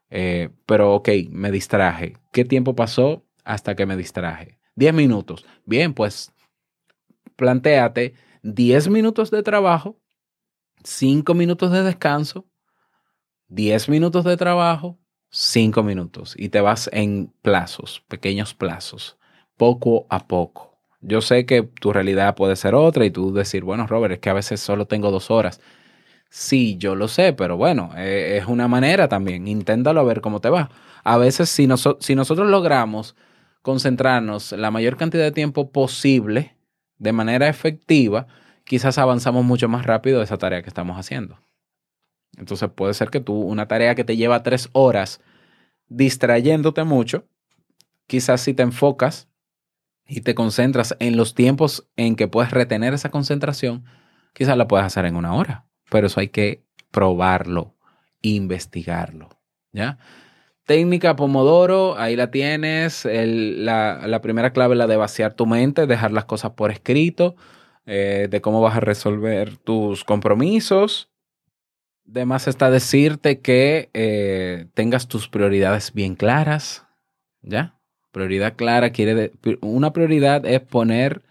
eh, 0.09 0.49
pero 0.65 0.93
ok, 0.95 1.09
me 1.29 1.51
distraje. 1.51 2.17
¿Qué 2.31 2.45
tiempo 2.45 2.75
pasó 2.75 3.25
hasta 3.43 3.75
que 3.75 3.85
me 3.85 3.97
distraje? 3.97 4.59
10 4.75 4.93
minutos. 4.93 5.45
Bien, 5.65 5.93
pues 5.93 6.31
plantéate 7.35 8.13
10 8.43 8.89
minutos 8.89 9.31
de 9.31 9.43
trabajo, 9.43 9.99
5 10.83 11.33
minutos 11.33 11.71
de 11.71 11.83
descanso, 11.83 12.45
10 13.47 13.89
minutos 13.89 14.23
de 14.23 14.37
trabajo, 14.37 14.99
5 15.29 15.83
minutos 15.83 16.35
y 16.37 16.49
te 16.49 16.61
vas 16.61 16.89
en 16.93 17.33
plazos, 17.41 18.03
pequeños 18.07 18.53
plazos, 18.53 19.17
poco 19.57 20.05
a 20.09 20.27
poco. 20.27 20.79
Yo 21.01 21.21
sé 21.21 21.45
que 21.45 21.61
tu 21.61 21.93
realidad 21.93 22.35
puede 22.35 22.55
ser 22.55 22.73
otra 22.73 23.05
y 23.05 23.11
tú 23.11 23.33
decir, 23.33 23.63
bueno, 23.63 23.85
Robert, 23.85 24.13
es 24.13 24.19
que 24.19 24.29
a 24.29 24.33
veces 24.33 24.59
solo 24.59 24.87
tengo 24.87 25.11
dos 25.11 25.29
horas. 25.29 25.61
Sí, 26.29 26.77
yo 26.77 26.95
lo 26.95 27.07
sé, 27.07 27.33
pero 27.33 27.55
bueno, 27.57 27.91
eh, 27.95 28.37
es 28.41 28.47
una 28.47 28.67
manera 28.67 29.07
también. 29.07 29.47
Inténtalo 29.47 30.01
a 30.01 30.03
ver 30.03 30.21
cómo 30.21 30.41
te 30.41 30.49
va. 30.49 30.69
A 31.03 31.17
veces, 31.17 31.49
si, 31.49 31.67
si 31.99 32.15
nosotros 32.15 32.49
logramos 32.49 33.15
concentrarnos 33.61 34.51
la 34.51 34.69
mayor 34.69 34.97
cantidad 34.97 35.23
de 35.23 35.31
tiempo 35.31 35.71
posible 35.71 36.55
de 36.97 37.13
manera 37.13 37.47
efectiva, 37.47 38.27
quizás 38.63 38.97
avanzamos 38.97 39.45
mucho 39.45 39.69
más 39.69 39.85
rápido 39.85 40.21
esa 40.21 40.37
tarea 40.37 40.61
que 40.61 40.69
estamos 40.69 40.97
haciendo. 40.97 41.39
Entonces 42.37 42.69
puede 42.69 42.93
ser 42.93 43.09
que 43.09 43.21
tú, 43.21 43.33
una 43.39 43.67
tarea 43.67 43.95
que 43.95 44.03
te 44.03 44.17
lleva 44.17 44.43
tres 44.43 44.69
horas 44.73 45.21
distrayéndote 45.87 46.83
mucho, 46.83 47.25
quizás 48.07 48.41
si 48.41 48.53
te 48.53 48.63
enfocas 48.63 49.29
y 50.07 50.21
te 50.21 50.35
concentras 50.35 50.95
en 50.99 51.17
los 51.17 51.33
tiempos 51.33 51.87
en 51.95 52.15
que 52.15 52.27
puedes 52.27 52.51
retener 52.51 52.93
esa 52.93 53.09
concentración, 53.09 53.85
quizás 54.33 54.57
la 54.57 54.67
puedes 54.67 54.85
hacer 54.85 55.05
en 55.05 55.15
una 55.15 55.33
hora. 55.33 55.64
Pero 55.89 56.07
eso 56.07 56.19
hay 56.19 56.29
que 56.29 56.63
probarlo, 56.91 57.75
investigarlo. 58.21 59.29
¿Ya? 59.71 59.97
Técnica 60.65 61.15
Pomodoro, 61.15 61.97
ahí 61.97 62.15
la 62.15 62.31
tienes. 62.31 63.05
La, 63.05 64.19
primera 64.21 64.51
clave 64.51 64.73
es 64.73 64.79
la 64.79 64.87
de 64.87 64.97
vaciar 64.97 65.33
tu 65.33 65.45
mente, 65.45 65.85
dejar 65.85 66.11
las 66.11 66.25
cosas 66.25 66.51
por 66.51 66.71
escrito, 66.71 67.35
eh, 67.85 68.27
de 68.29 68.41
cómo 68.41 68.61
vas 68.61 68.77
a 68.77 68.79
resolver 68.79 69.57
tus 69.57 70.03
compromisos. 70.03 71.09
De 72.03 72.25
más 72.25 72.47
está 72.47 72.71
decirte 72.71 73.41
que 73.41 73.89
eh, 73.93 74.67
tengas 74.73 75.07
tus 75.07 75.27
prioridades 75.27 75.93
bien 75.93 76.15
claras. 76.15 76.85
¿Ya? 77.41 77.75
Prioridad 78.11 78.55
clara 78.55 78.91
quiere 78.91 79.13
de- 79.13 79.57
una 79.61 79.93
prioridad 79.93 80.45
es 80.45 80.61
poner, 80.61 81.21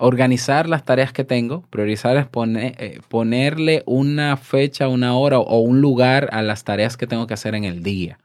organizar 0.00 0.66
las 0.68 0.84
tareas 0.84 1.12
que 1.12 1.24
tengo. 1.24 1.62
Priorizar 1.68 2.16
es 2.16 2.26
eh, 2.34 3.00
ponerle 3.08 3.82
una 3.86 4.36
fecha, 4.38 4.88
una 4.88 5.14
hora 5.14 5.38
o 5.38 5.60
un 5.60 5.80
lugar 5.82 6.30
a 6.32 6.40
las 6.42 6.64
tareas 6.64 6.96
que 6.96 7.06
tengo 7.06 7.26
que 7.26 7.34
hacer 7.34 7.54
en 7.54 7.64
el 7.64 7.82
día. 7.82 8.18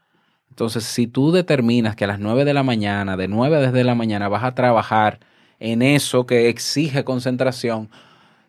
Entonces, 0.49 0.85
si 0.85 1.05
tú 1.05 1.33
determinas 1.33 1.97
que 1.97 2.05
a 2.05 2.07
las 2.07 2.19
9 2.19 2.45
de 2.45 2.53
la 2.53 2.63
mañana, 2.63 3.17
de 3.17 3.27
9 3.27 3.59
desde 3.59 3.83
la 3.83 3.93
mañana, 3.93 4.29
vas 4.29 4.45
a 4.45 4.55
trabajar 4.55 5.19
en 5.59 5.81
eso 5.81 6.25
que 6.25 6.47
exige 6.47 7.03
concentración, 7.03 7.89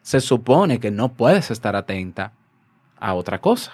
se 0.03 0.21
supone 0.21 0.79
que 0.79 0.93
no 0.93 1.13
puedes 1.13 1.51
estar 1.51 1.75
atenta 1.75 2.33
a 2.97 3.15
otra 3.15 3.41
cosa. 3.41 3.73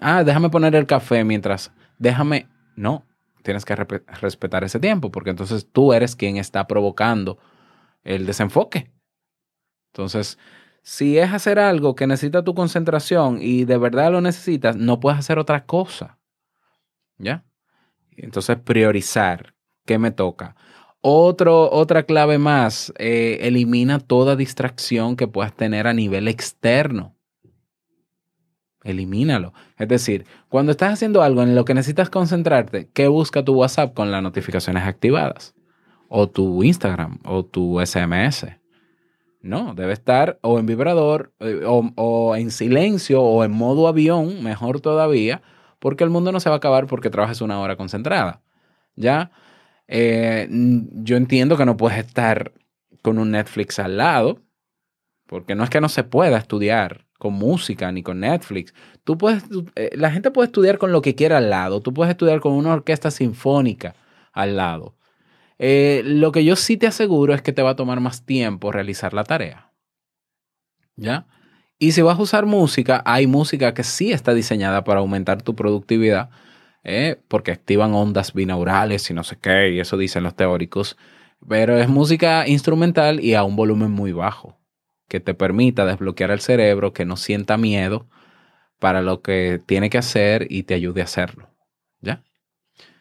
Ah, 0.00 0.22
déjame 0.22 0.48
poner 0.48 0.76
el 0.76 0.86
café 0.86 1.24
mientras, 1.24 1.72
déjame, 1.98 2.46
no, 2.76 3.04
tienes 3.42 3.64
que 3.64 3.74
respetar 3.74 4.62
ese 4.62 4.78
tiempo, 4.78 5.10
porque 5.10 5.30
entonces 5.30 5.66
tú 5.72 5.92
eres 5.92 6.14
quien 6.14 6.36
está 6.36 6.68
provocando 6.68 7.38
el 8.06 8.24
desenfoque. 8.24 8.90
Entonces, 9.92 10.38
si 10.82 11.18
es 11.18 11.32
hacer 11.32 11.58
algo 11.58 11.94
que 11.96 12.06
necesita 12.06 12.44
tu 12.44 12.54
concentración 12.54 13.38
y 13.40 13.64
de 13.64 13.76
verdad 13.76 14.12
lo 14.12 14.20
necesitas, 14.20 14.76
no 14.76 15.00
puedes 15.00 15.18
hacer 15.18 15.38
otra 15.38 15.66
cosa. 15.66 16.18
¿Ya? 17.18 17.44
Entonces, 18.16 18.56
priorizar. 18.58 19.54
¿Qué 19.84 19.98
me 19.98 20.10
toca? 20.10 20.56
Otro, 21.00 21.70
otra 21.70 22.04
clave 22.04 22.38
más, 22.38 22.92
eh, 22.98 23.38
elimina 23.42 24.00
toda 24.00 24.36
distracción 24.36 25.16
que 25.16 25.28
puedas 25.28 25.54
tener 25.54 25.86
a 25.86 25.92
nivel 25.92 26.26
externo. 26.28 27.16
Elimínalo. 28.82 29.52
Es 29.78 29.88
decir, 29.88 30.24
cuando 30.48 30.72
estás 30.72 30.92
haciendo 30.92 31.22
algo 31.22 31.42
en 31.42 31.54
lo 31.54 31.64
que 31.64 31.74
necesitas 31.74 32.10
concentrarte, 32.10 32.88
¿qué 32.92 33.08
busca 33.08 33.44
tu 33.44 33.54
WhatsApp 33.54 33.94
con 33.94 34.10
las 34.12 34.22
notificaciones 34.22 34.84
activadas? 34.84 35.55
O 36.08 36.28
tu 36.28 36.62
Instagram 36.62 37.18
o 37.24 37.44
tu 37.44 37.80
SMS. 37.84 38.46
No, 39.42 39.74
debe 39.74 39.92
estar 39.92 40.38
o 40.42 40.58
en 40.58 40.66
vibrador 40.66 41.32
eh, 41.40 41.62
o, 41.64 42.34
en 42.36 42.50
silencio 42.50 43.22
o 43.22 43.44
en 43.44 43.52
modo 43.52 43.86
avión, 43.86 44.42
mejor 44.42 44.80
todavía, 44.80 45.42
porque 45.78 46.04
el 46.04 46.10
mundo 46.10 46.32
no 46.32 46.40
se 46.40 46.48
va 46.48 46.56
a 46.56 46.58
acabar 46.58 46.86
porque 46.86 47.10
trabajes 47.10 47.40
una 47.40 47.60
hora 47.60 47.76
concentrada. 47.76 48.42
¿Ya? 48.96 49.30
Eh, 49.88 50.48
yo 50.50 51.16
entiendo 51.16 51.56
que 51.56 51.64
no 51.64 51.76
puedes 51.76 51.98
estar 51.98 52.52
con 53.02 53.18
un 53.18 53.30
Netflix 53.30 53.78
al 53.78 53.96
lado, 53.96 54.40
porque 55.26 55.54
no 55.54 55.62
es 55.62 55.70
que 55.70 55.80
no 55.80 55.88
se 55.88 56.02
pueda 56.02 56.38
estudiar 56.38 57.06
con 57.18 57.34
música 57.34 57.90
ni 57.92 58.02
con 58.02 58.20
Netflix. 58.20 58.74
Tú 59.04 59.16
puedes, 59.16 59.44
eh, 59.76 59.90
la 59.94 60.10
gente 60.10 60.30
puede 60.30 60.46
estudiar 60.46 60.78
con 60.78 60.92
lo 60.92 61.02
que 61.02 61.14
quiera 61.14 61.38
al 61.38 61.50
lado. 61.50 61.80
Tú 61.80 61.94
puedes 61.94 62.10
estudiar 62.10 62.40
con 62.40 62.52
una 62.52 62.72
orquesta 62.72 63.10
sinfónica 63.10 63.94
al 64.32 64.56
lado. 64.56 64.96
Eh, 65.58 66.02
lo 66.04 66.32
que 66.32 66.44
yo 66.44 66.56
sí 66.56 66.76
te 66.76 66.86
aseguro 66.86 67.34
es 67.34 67.42
que 67.42 67.52
te 67.52 67.62
va 67.62 67.70
a 67.70 67.76
tomar 67.76 68.00
más 68.00 68.24
tiempo 68.24 68.72
realizar 68.72 69.14
la 69.14 69.24
tarea. 69.24 69.72
¿Ya? 70.96 71.26
Y 71.78 71.92
si 71.92 72.02
vas 72.02 72.18
a 72.18 72.22
usar 72.22 72.46
música, 72.46 73.02
hay 73.04 73.26
música 73.26 73.74
que 73.74 73.84
sí 73.84 74.12
está 74.12 74.32
diseñada 74.32 74.84
para 74.84 75.00
aumentar 75.00 75.42
tu 75.42 75.54
productividad, 75.54 76.30
¿eh? 76.84 77.20
porque 77.28 77.52
activan 77.52 77.92
ondas 77.92 78.32
binaurales 78.32 79.10
y 79.10 79.14
no 79.14 79.24
sé 79.24 79.36
qué, 79.36 79.70
y 79.72 79.80
eso 79.80 79.98
dicen 79.98 80.22
los 80.22 80.34
teóricos. 80.34 80.96
Pero 81.46 81.76
es 81.76 81.88
música 81.88 82.48
instrumental 82.48 83.20
y 83.20 83.34
a 83.34 83.44
un 83.44 83.56
volumen 83.56 83.90
muy 83.90 84.12
bajo, 84.12 84.58
que 85.06 85.20
te 85.20 85.34
permita 85.34 85.84
desbloquear 85.84 86.30
el 86.30 86.40
cerebro, 86.40 86.94
que 86.94 87.04
no 87.04 87.16
sienta 87.16 87.58
miedo 87.58 88.08
para 88.78 89.02
lo 89.02 89.20
que 89.20 89.60
tiene 89.64 89.90
que 89.90 89.98
hacer 89.98 90.46
y 90.50 90.62
te 90.62 90.74
ayude 90.74 91.02
a 91.02 91.04
hacerlo. 91.04 91.50
¿Ya? 92.00 92.22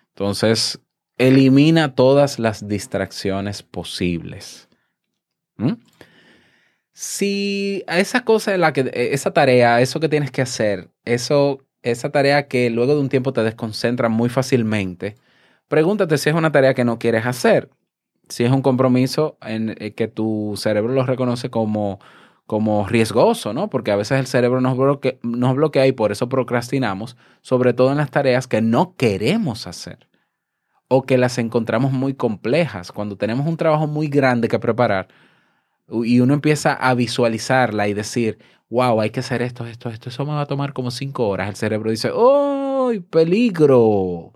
Entonces, 0.10 0.82
elimina 1.18 1.96
todas 1.96 2.40
las 2.40 2.68
distracciones 2.68 3.64
posibles. 3.64 4.68
¿Mm? 5.58 5.74
Si 6.94 7.84
esa 7.88 8.24
cosa 8.24 8.58
la 8.58 8.74
que, 8.74 8.82
eh, 8.82 9.10
esa 9.14 9.32
tarea, 9.32 9.82
eso 9.82 10.00
que 10.00 10.10
tienes 10.10 10.32
que 10.32 10.42
hacer, 10.42 10.92
eso, 11.04 11.60
esa 11.84 12.10
tarea 12.12 12.48
que 12.48 12.70
luego 12.70 12.96
de 12.96 13.02
un 13.02 13.10
tiempo 13.10 13.34
te 13.34 13.44
desconcentra 13.44 14.10
muy 14.10 14.30
fácilmente, 14.30 15.16
pregúntate 15.68 16.18
si 16.18 16.30
es 16.30 16.36
una 16.36 16.52
tarea 16.52 16.74
que 16.74 16.86
no 16.86 17.00
quieres 17.00 17.26
hacer. 17.26 17.70
Si 18.30 18.44
es 18.44 18.52
un 18.52 18.62
compromiso 18.62 19.38
en 19.42 19.76
eh, 19.80 19.94
que 19.94 20.08
tu 20.08 20.56
cerebro 20.58 20.94
lo 20.94 21.06
reconoce 21.06 21.50
como, 21.50 22.00
como 22.48 22.88
riesgoso, 22.88 23.54
¿no? 23.54 23.70
Porque 23.70 23.92
a 23.92 23.96
veces 23.96 24.20
el 24.20 24.28
cerebro 24.28 24.62
nos 24.62 25.56
bloquea 25.56 25.88
y 25.88 25.92
por 25.92 26.12
eso 26.12 26.30
procrastinamos, 26.30 27.18
sobre 27.42 27.74
todo 27.74 27.92
en 27.92 27.98
las 27.98 28.12
tareas 28.12 28.48
que 28.48 28.62
no 28.62 28.96
queremos 28.96 29.68
hacer 29.68 30.08
o 30.88 31.04
que 31.04 31.18
las 31.18 31.38
encontramos 31.38 31.92
muy 31.92 32.14
complejas. 32.14 32.92
Cuando 32.92 33.18
tenemos 33.18 33.48
un 33.48 33.58
trabajo 33.58 33.88
muy 33.88 34.08
grande 34.08 34.48
que 34.48 34.60
preparar 34.60 35.08
y 35.88 36.20
uno 36.20 36.34
empieza 36.34 36.74
a 36.74 36.94
visualizarla 36.94 37.88
y 37.88 37.94
decir, 37.94 38.40
wow, 38.70 39.02
hay 39.02 39.12
que 39.12 39.20
hacer 39.20 39.42
esto, 39.42 39.66
esto, 39.66 39.90
esto, 39.90 40.10
eso 40.10 40.26
me 40.26 40.34
va 40.34 40.42
a 40.42 40.46
tomar 40.48 40.74
como 40.74 40.92
cinco 40.92 41.28
horas. 41.28 41.50
El 41.50 41.56
cerebro 41.56 41.92
dice, 41.92 42.10
¡oh, 42.14 42.92
peligro! 43.10 44.34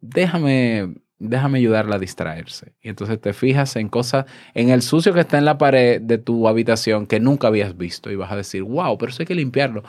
Déjame, 0.00 0.94
déjame 1.18 1.58
ayudarla 1.58 1.96
a 1.96 1.98
distraerse. 1.98 2.74
Y 2.82 2.88
entonces 2.88 3.20
te 3.20 3.32
fijas 3.32 3.76
en 3.76 3.88
cosas, 3.88 4.26
en 4.54 4.68
el 4.70 4.82
sucio 4.82 5.14
que 5.14 5.20
está 5.20 5.38
en 5.38 5.44
la 5.44 5.58
pared 5.58 6.00
de 6.00 6.18
tu 6.18 6.48
habitación 6.48 7.06
que 7.06 7.20
nunca 7.20 7.48
habías 7.48 7.76
visto 7.76 8.10
y 8.10 8.16
vas 8.16 8.32
a 8.32 8.36
decir, 8.36 8.62
wow, 8.62 8.98
pero 8.98 9.10
eso 9.10 9.22
hay 9.22 9.26
que 9.26 9.34
limpiarlo. 9.34 9.82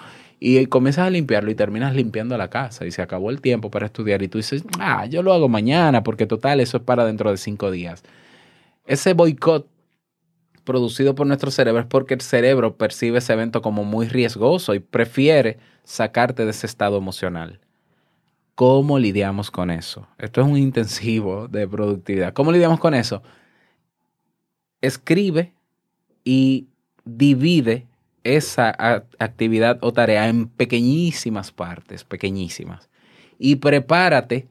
Y 0.44 0.66
comienzas 0.66 1.06
a 1.06 1.12
limpiarlo 1.12 1.52
y 1.52 1.56
terminas 1.56 1.94
limpiando 1.96 2.36
la 2.36 2.50
casa 2.50 2.88
y 2.88 2.92
se 2.92 3.04
acabó 3.04 3.30
el 3.30 3.42
tiempo 3.42 3.70
para 3.70 3.86
estudiar 3.86 4.24
y 4.24 4.28
tú 4.28 4.40
dices, 4.40 4.64
ah, 4.80 5.06
yo 5.06 5.22
lo 5.22 5.34
hago 5.34 5.48
mañana 5.50 6.02
porque 6.02 6.26
total, 6.26 6.60
eso 6.60 6.78
es 6.78 6.84
para 6.84 7.06
dentro 7.06 7.30
de 7.30 7.38
cinco 7.38 7.70
días. 7.70 8.02
Ese 8.88 9.14
boicot 9.14 9.68
producido 10.64 11.14
por 11.14 11.28
nuestro 11.28 11.52
cerebro 11.52 11.82
es 11.82 11.86
porque 11.86 12.16
el 12.16 12.22
cerebro 12.22 12.76
percibe 12.76 13.20
ese 13.20 13.34
evento 13.34 13.62
como 13.62 13.84
muy 13.84 14.08
riesgoso 14.08 14.74
y 14.74 14.80
prefiere 14.80 15.60
sacarte 15.84 16.44
de 16.44 16.50
ese 16.50 16.66
estado 16.66 16.98
emocional. 16.98 17.60
¿Cómo 18.56 18.98
lidiamos 18.98 19.52
con 19.52 19.70
eso? 19.70 20.08
Esto 20.18 20.42
es 20.42 20.48
un 20.48 20.58
intensivo 20.58 21.50
de 21.50 21.68
productividad. 21.68 22.34
¿Cómo 22.34 22.52
lidiamos 22.52 22.80
con 22.80 22.96
eso? 22.96 23.22
Escribe 24.82 25.54
y 26.24 26.68
divide 27.06 27.86
esa 28.24 28.76
actividad 29.20 29.80
o 29.82 29.92
tarea 29.92 30.28
en 30.30 30.48
pequeñísimas 30.48 31.52
partes, 31.52 32.04
pequeñísimas. 32.04 32.90
Y 33.38 33.56
prepárate 33.58 34.48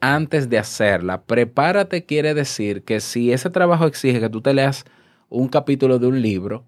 antes 0.00 0.48
de 0.48 0.58
hacerla. 0.58 1.22
Prepárate 1.22 2.04
quiere 2.04 2.34
decir 2.34 2.84
que 2.84 3.00
si 3.00 3.32
ese 3.32 3.50
trabajo 3.50 3.86
exige 3.86 4.20
que 4.20 4.28
tú 4.28 4.40
te 4.40 4.54
leas 4.54 4.84
un 5.28 5.48
capítulo 5.48 5.98
de 5.98 6.06
un 6.06 6.22
libro, 6.22 6.64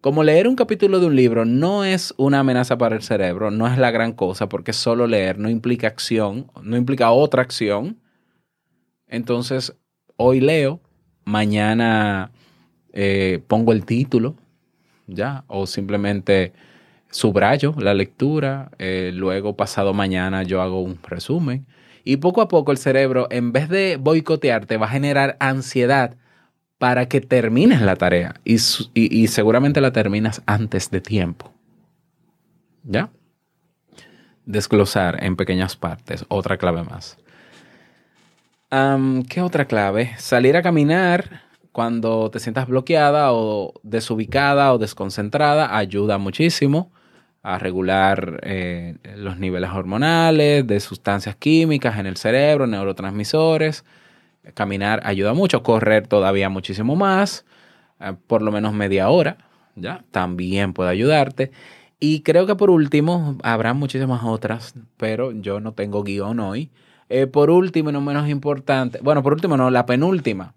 como 0.00 0.22
leer 0.22 0.46
un 0.46 0.56
capítulo 0.56 1.00
de 1.00 1.06
un 1.06 1.16
libro 1.16 1.44
no 1.44 1.84
es 1.84 2.14
una 2.16 2.40
amenaza 2.40 2.78
para 2.78 2.94
el 2.96 3.02
cerebro, 3.02 3.50
no 3.50 3.66
es 3.66 3.78
la 3.78 3.90
gran 3.90 4.12
cosa, 4.12 4.48
porque 4.48 4.72
solo 4.72 5.06
leer 5.06 5.38
no 5.38 5.48
implica 5.50 5.88
acción, 5.88 6.50
no 6.62 6.76
implica 6.76 7.10
otra 7.10 7.42
acción. 7.42 7.98
Entonces, 9.08 9.76
hoy 10.16 10.40
leo, 10.40 10.80
mañana 11.24 12.30
eh, 12.92 13.42
pongo 13.48 13.72
el 13.72 13.84
título, 13.84 14.36
ya, 15.06 15.44
o 15.48 15.66
simplemente 15.66 16.52
subrayo 17.10 17.74
la 17.78 17.94
lectura, 17.94 18.70
eh, 18.78 19.10
luego 19.14 19.56
pasado 19.56 19.94
mañana 19.94 20.42
yo 20.42 20.60
hago 20.62 20.80
un 20.80 20.98
resumen. 21.02 21.66
Y 22.04 22.18
poco 22.18 22.40
a 22.40 22.48
poco 22.48 22.72
el 22.72 22.78
cerebro, 22.78 23.26
en 23.30 23.52
vez 23.52 23.68
de 23.68 23.96
boicotearte, 23.96 24.76
va 24.76 24.86
a 24.86 24.90
generar 24.90 25.36
ansiedad 25.40 26.16
para 26.78 27.08
que 27.08 27.20
termines 27.20 27.80
la 27.80 27.96
tarea 27.96 28.34
y, 28.44 28.58
y- 28.94 29.26
seguramente 29.28 29.80
la 29.80 29.92
terminas 29.92 30.42
antes 30.46 30.90
de 30.90 31.00
tiempo. 31.00 31.52
¿Ya? 32.84 33.10
Desglosar 34.44 35.24
en 35.24 35.34
pequeñas 35.36 35.74
partes, 35.74 36.24
otra 36.28 36.58
clave 36.58 36.84
más. 36.84 37.18
¿Qué 39.28 39.40
otra 39.40 39.64
clave? 39.64 40.12
Salir 40.18 40.56
a 40.56 40.62
caminar 40.62 41.45
cuando 41.76 42.30
te 42.30 42.40
sientas 42.40 42.68
bloqueada 42.68 43.34
o 43.34 43.74
desubicada 43.82 44.72
o 44.72 44.78
desconcentrada 44.78 45.76
ayuda 45.76 46.16
muchísimo 46.16 46.90
a 47.42 47.58
regular 47.58 48.40
eh, 48.44 48.96
los 49.18 49.38
niveles 49.38 49.68
hormonales, 49.68 50.66
de 50.66 50.80
sustancias 50.80 51.36
químicas 51.36 51.98
en 51.98 52.06
el 52.06 52.16
cerebro, 52.16 52.66
neurotransmisores. 52.66 53.84
Caminar 54.54 55.02
ayuda 55.04 55.34
mucho, 55.34 55.62
correr 55.62 56.06
todavía 56.06 56.48
muchísimo 56.48 56.96
más, 56.96 57.44
eh, 58.00 58.14
por 58.26 58.40
lo 58.40 58.50
menos 58.52 58.72
media 58.72 59.10
hora, 59.10 59.36
¿ya? 59.74 60.02
También 60.10 60.72
puede 60.72 60.88
ayudarte. 60.88 61.52
Y 62.00 62.22
creo 62.22 62.46
que 62.46 62.54
por 62.54 62.70
último, 62.70 63.36
habrá 63.42 63.74
muchísimas 63.74 64.24
otras, 64.24 64.74
pero 64.96 65.30
yo 65.30 65.60
no 65.60 65.74
tengo 65.74 66.04
guion 66.04 66.40
hoy. 66.40 66.70
Eh, 67.10 67.26
por 67.26 67.50
último 67.50 67.90
y 67.90 67.92
no 67.92 68.00
menos 68.00 68.30
importante, 68.30 68.98
bueno, 69.02 69.22
por 69.22 69.34
último 69.34 69.58
no, 69.58 69.70
la 69.70 69.84
penúltima. 69.84 70.55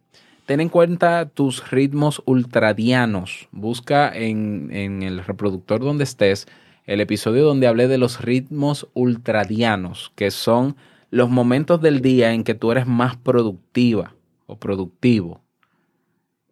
Ten 0.49 0.61
en 0.61 0.69
cuenta 0.69 1.29
tus 1.29 1.69
ritmos 1.69 2.23
ultradianos. 2.25 3.47
Busca 3.51 4.11
en, 4.11 4.71
el 4.73 5.23
reproductor 5.23 5.79
donde 5.79 6.05
estés 6.05 6.47
el 6.87 7.01
episodio 7.01 7.45
donde 7.45 7.67
hablé 7.67 7.87
de 7.87 7.99
los 7.99 8.19
ritmos 8.19 8.87
ultradianos, 8.95 10.11
que 10.15 10.31
son 10.31 10.75
los 11.11 11.29
momentos 11.29 11.81
del 11.81 12.01
día 12.01 12.33
en 12.33 12.43
que 12.43 12.55
tú 12.55 12.71
eres 12.71 12.87
más 12.87 13.15
productiva 13.15 14.15
o 14.47 14.57
productivo. 14.57 15.43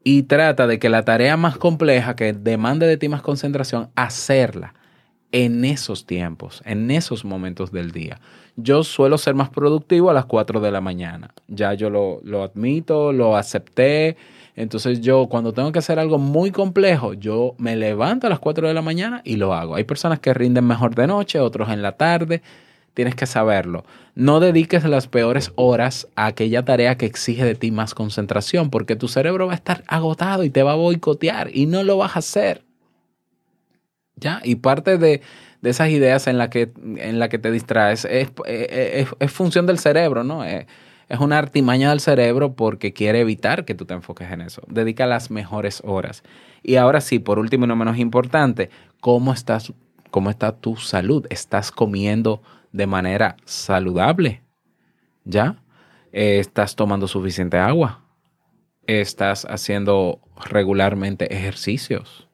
Y 0.03 0.21
trata 0.21 0.67
de 0.67 0.77
que 0.77 0.89
la 0.89 1.03
tarea 1.03 1.35
más 1.35 1.57
compleja, 1.57 2.15
que 2.15 2.33
demande 2.33 2.85
de 2.85 2.97
ti 2.97 3.09
más 3.09 3.23
concentración, 3.23 3.89
hacerla 3.95 4.75
en 5.31 5.65
esos 5.65 6.05
tiempos, 6.05 6.61
en 6.65 6.89
esos 6.91 7.25
momentos 7.25 7.71
del 7.71 7.91
día. 7.91 8.19
Yo 8.55 8.83
suelo 8.83 9.17
ser 9.17 9.35
más 9.35 9.49
productivo 9.49 10.09
a 10.09 10.13
las 10.13 10.25
4 10.25 10.59
de 10.59 10.71
la 10.71 10.81
mañana. 10.81 11.33
Ya 11.47 11.73
yo 11.73 11.89
lo, 11.89 12.21
lo 12.23 12.43
admito, 12.43 13.11
lo 13.11 13.35
acepté. 13.35 14.17
Entonces 14.55 15.01
yo 15.01 15.27
cuando 15.27 15.53
tengo 15.53 15.71
que 15.71 15.79
hacer 15.79 15.99
algo 15.99 16.17
muy 16.17 16.51
complejo, 16.51 17.13
yo 17.13 17.53
me 17.59 17.75
levanto 17.75 18.25
a 18.25 18.29
las 18.29 18.39
4 18.39 18.67
de 18.67 18.73
la 18.73 18.81
mañana 18.81 19.21
y 19.23 19.35
lo 19.35 19.53
hago. 19.53 19.75
Hay 19.75 19.83
personas 19.83 20.19
que 20.19 20.33
rinden 20.33 20.65
mejor 20.65 20.95
de 20.95 21.07
noche, 21.07 21.39
otros 21.39 21.69
en 21.69 21.81
la 21.81 21.91
tarde. 21.91 22.41
Tienes 22.95 23.13
que 23.13 23.27
saberlo. 23.27 23.85
No 24.15 24.39
dediques 24.39 24.83
las 24.85 25.07
peores 25.07 25.51
horas 25.53 26.07
a 26.15 26.25
aquella 26.25 26.65
tarea 26.65 26.97
que 26.97 27.05
exige 27.05 27.45
de 27.45 27.53
ti 27.53 27.69
más 27.69 27.93
concentración, 27.93 28.71
porque 28.71 28.95
tu 28.95 29.07
cerebro 29.07 29.45
va 29.45 29.51
a 29.51 29.57
estar 29.57 29.83
agotado 29.87 30.43
y 30.43 30.49
te 30.49 30.63
va 30.63 30.71
a 30.71 30.75
boicotear 30.75 31.55
y 31.55 31.67
no 31.67 31.83
lo 31.83 31.97
vas 31.97 32.15
a 32.15 32.19
hacer. 32.19 32.63
¿Ya? 34.19 34.41
Y 34.43 34.55
parte 34.55 34.97
de, 34.97 35.21
de 35.61 35.69
esas 35.69 35.89
ideas 35.89 36.27
en 36.27 36.37
la 36.39 36.49
que, 36.49 36.71
la 36.83 37.29
que 37.29 37.37
te 37.37 37.51
distraes 37.51 38.05
es, 38.05 38.29
es- 38.45 38.67
es- 38.71 39.09
es 39.19 39.31
función 39.31 39.65
del 39.67 39.77
cerebro, 39.79 40.23
¿no? 40.23 40.43
Es, 40.43 40.65
es 41.07 41.19
una 41.19 41.37
artimaña 41.37 41.91
del 41.91 41.99
cerebro 42.01 42.53
porque 42.55 42.93
quiere 42.93 43.21
evitar 43.21 43.63
que 43.63 43.75
tú 43.75 43.85
te 43.85 43.93
enfoques 43.93 44.29
en 44.31 44.41
eso. 44.41 44.61
Dedica 44.67 45.05
las 45.05 45.29
mejores 45.31 45.81
horas. 45.85 46.23
Y 46.63 46.75
ahora 46.75 46.99
sí, 46.99 47.19
por 47.19 47.39
último 47.39 47.65
y 47.65 47.67
no 47.67 47.75
menos 47.75 47.97
importante, 47.97 48.69
¿cómo 48.99 49.31
estás, 49.33 49.71
cómo 50.11 50.29
está 50.31 50.51
tu 50.51 50.75
salud? 50.75 51.25
¿Estás 51.29 51.71
comiendo 51.71 52.41
de 52.73 52.87
manera 52.87 53.37
saludable? 53.45 54.41
¿Ya? 55.25 55.57
Eh, 56.13 56.39
¿Estás 56.39 56.75
tomando 56.75 57.07
suficiente 57.07 57.57
agua? 57.57 58.01
¿Estás 58.87 59.45
haciendo 59.45 60.21
regularmente 60.49 61.33
ejercicios? 61.35 62.26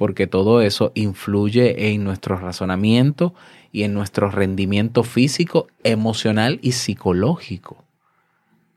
Porque 0.00 0.26
todo 0.26 0.62
eso 0.62 0.92
influye 0.94 1.92
en 1.92 2.04
nuestro 2.04 2.38
razonamiento 2.38 3.34
y 3.70 3.82
en 3.82 3.92
nuestro 3.92 4.30
rendimiento 4.30 5.02
físico, 5.02 5.66
emocional 5.84 6.58
y 6.62 6.72
psicológico. 6.72 7.84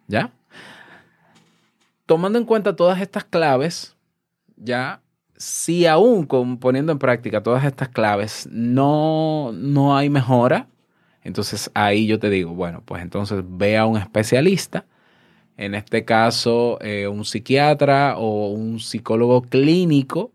¿Ya? 0.10 0.34
Tomando 2.06 2.40
en 2.40 2.44
cuenta 2.44 2.76
todas 2.76 3.00
estas 3.00 3.24
claves, 3.24 3.96
ya, 4.58 5.00
si 5.38 5.86
aún 5.86 6.28
poniendo 6.60 6.92
en 6.92 7.00
práctica 7.00 7.42
todas 7.42 7.64
estas 7.64 7.88
claves 7.88 8.50
no, 8.52 9.54
no 9.54 9.96
hay 9.96 10.10
mejora, 10.10 10.68
entonces 11.22 11.72
ahí 11.74 12.06
yo 12.06 12.20
te 12.20 12.30
digo, 12.30 12.54
bueno, 12.54 12.84
pues 12.84 13.02
entonces 13.02 13.42
ve 13.48 13.78
a 13.78 13.86
un 13.86 13.96
especialista, 13.96 14.88
en 15.56 15.74
este 15.74 16.04
caso 16.04 16.80
eh, 16.82 17.08
un 17.08 17.24
psiquiatra 17.24 18.18
o 18.18 18.50
un 18.50 18.82
psicólogo 18.82 19.44
clínico, 19.44 20.34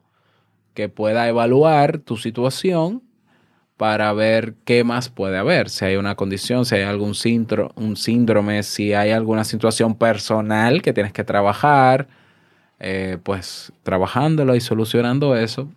que 0.78 0.88
pueda 0.88 1.26
evaluar 1.26 1.98
tu 1.98 2.16
situación 2.16 3.02
para 3.76 4.12
ver 4.12 4.54
qué 4.64 4.84
más 4.84 5.08
puede 5.08 5.36
haber, 5.36 5.70
si 5.70 5.84
hay 5.84 5.96
una 5.96 6.14
condición, 6.14 6.64
si 6.64 6.76
hay 6.76 6.82
algún 6.82 7.16
síndrome, 7.16 7.72
un 7.74 7.96
síndrome, 7.96 8.62
si 8.62 8.94
hay 8.94 9.10
alguna 9.10 9.42
situación 9.42 9.96
personal 9.96 10.80
que 10.80 10.92
tienes 10.92 11.12
que 11.12 11.24
trabajar, 11.24 12.06
eh, 12.78 13.18
pues 13.24 13.72
trabajándolo 13.82 14.54
y 14.54 14.60
solucionando 14.60 15.34
eso, 15.34 15.68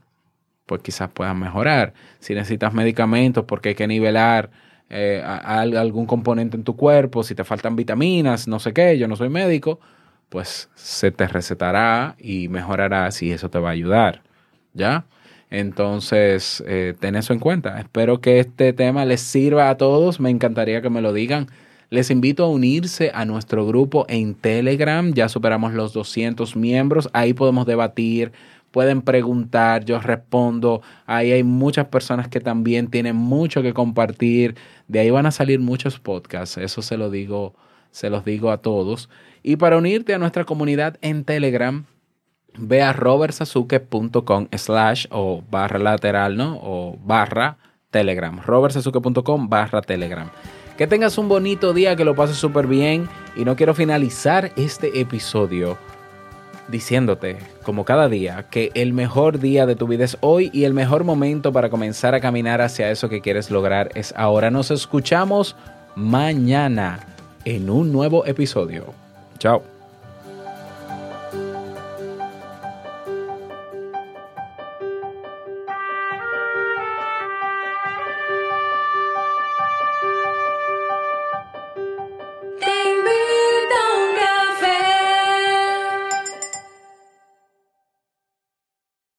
pues 0.68 0.84
quizás 0.84 1.10
puedas 1.10 1.36
mejorar. 1.36 1.94
Si 2.20 2.36
necesitas 2.36 2.72
medicamentos 2.72 3.46
porque 3.46 3.70
hay 3.70 3.76
que 3.76 3.88
nivelar 3.88 4.52
eh, 4.92 5.24
algún 5.26 6.06
componente 6.06 6.58
en 6.58 6.64
tu 6.64 6.76
cuerpo, 6.76 7.24
si 7.24 7.34
te 7.34 7.44
faltan 7.44 7.76
vitaminas, 7.76 8.48
no 8.48 8.60
sé 8.60 8.72
qué, 8.72 9.00
yo 9.00 9.08
no 9.08 9.16
soy 9.16 9.30
médico, 9.30 9.80
pues 10.30 10.70
se 10.76 11.10
te 11.10 11.28
recetará 11.28 12.16
y 12.20 12.50
mejorará 12.50 13.10
si 13.10 13.32
eso 13.32 13.50
te 13.50 13.58
va 13.58 13.70
a 13.70 13.72
ayudar. 13.72 14.22
¿Ya? 14.74 15.06
Entonces, 15.50 16.64
eh, 16.66 16.96
ten 17.00 17.16
eso 17.16 17.34
en 17.34 17.40
cuenta. 17.40 17.80
Espero 17.80 18.22
que 18.22 18.40
este 18.40 18.72
tema 18.74 19.06
les 19.06 19.22
sirva 19.22 19.70
a 19.70 19.78
todos. 19.78 20.20
Me 20.20 20.30
encantaría 20.30 20.82
que 20.82 20.90
me 20.90 21.02
lo 21.02 21.14
digan. 21.14 21.48
Les 21.90 22.10
invito 22.10 22.46
a 22.46 22.50
unirse 22.50 23.12
a 23.14 23.26
nuestro 23.26 23.68
grupo 23.68 24.06
en 24.08 24.34
Telegram. 24.34 25.14
Ya 25.14 25.28
superamos 25.28 25.74
los 25.74 25.92
200 25.92 26.56
miembros. 26.56 27.10
Ahí 27.12 27.34
podemos 27.34 27.66
debatir, 27.66 28.32
pueden 28.72 29.02
preguntar, 29.02 29.84
yo 29.84 30.00
respondo. 30.00 30.82
Ahí 31.06 31.34
hay 31.34 31.44
muchas 31.44 31.88
personas 31.88 32.30
que 32.30 32.40
también 32.40 32.88
tienen 32.88 33.18
mucho 33.18 33.62
que 33.62 33.74
compartir. 33.74 34.56
De 34.88 35.00
ahí 35.00 35.10
van 35.10 35.26
a 35.26 35.32
salir 35.32 35.60
muchos 35.60 36.00
podcasts. 36.00 36.58
Eso 36.58 36.82
se 36.82 36.96
lo 36.96 37.10
digo, 37.10 37.56
se 37.92 38.10
los 38.10 38.24
digo 38.24 38.52
a 38.52 38.60
todos. 38.60 39.10
Y 39.44 39.58
para 39.58 39.78
unirte 39.78 40.14
a 40.14 40.18
nuestra 40.18 40.46
comunidad 40.46 40.98
en 41.02 41.26
Telegram, 41.26 41.86
ve 42.58 42.82
a 42.82 42.94
robertsazuke.com 42.94 44.48
slash 44.56 45.06
o 45.10 45.44
barra 45.50 45.80
lateral, 45.80 46.38
¿no? 46.38 46.60
O 46.62 46.98
barra 47.04 47.58
Telegram. 47.90 48.42
robertsazuke.com 48.42 49.50
barra 49.50 49.82
Telegram. 49.82 50.30
Que 50.78 50.88
tengas 50.88 51.18
un 51.18 51.28
bonito 51.28 51.74
día, 51.74 51.96
que 51.96 52.06
lo 52.06 52.16
pases 52.16 52.38
súper 52.38 52.68
bien. 52.68 53.08
Y 53.36 53.46
no 53.46 53.56
quiero 53.56 53.74
finalizar 53.74 54.52
este 54.56 55.00
episodio 55.00 55.78
diciéndote, 56.70 57.38
como 57.64 57.86
cada 57.86 58.08
día, 58.10 58.48
que 58.50 58.72
el 58.74 58.94
mejor 58.94 59.40
día 59.40 59.66
de 59.66 59.76
tu 59.76 59.88
vida 59.88 60.06
es 60.06 60.18
hoy 60.22 60.50
y 60.54 60.64
el 60.64 60.74
mejor 60.74 61.04
momento 61.04 61.52
para 61.52 61.70
comenzar 61.70 62.16
a 62.16 62.22
caminar 62.22 62.62
hacia 62.62 62.90
eso 62.90 63.10
que 63.10 63.22
quieres 63.22 63.52
lograr 63.52 63.92
es 63.94 64.14
ahora. 64.18 64.50
Nos 64.50 64.72
escuchamos 64.72 65.56
mañana 65.96 67.00
en 67.46 67.70
un 67.70 67.92
nuevo 67.92 68.26
episodio. 68.26 68.94
Chao. 69.38 69.81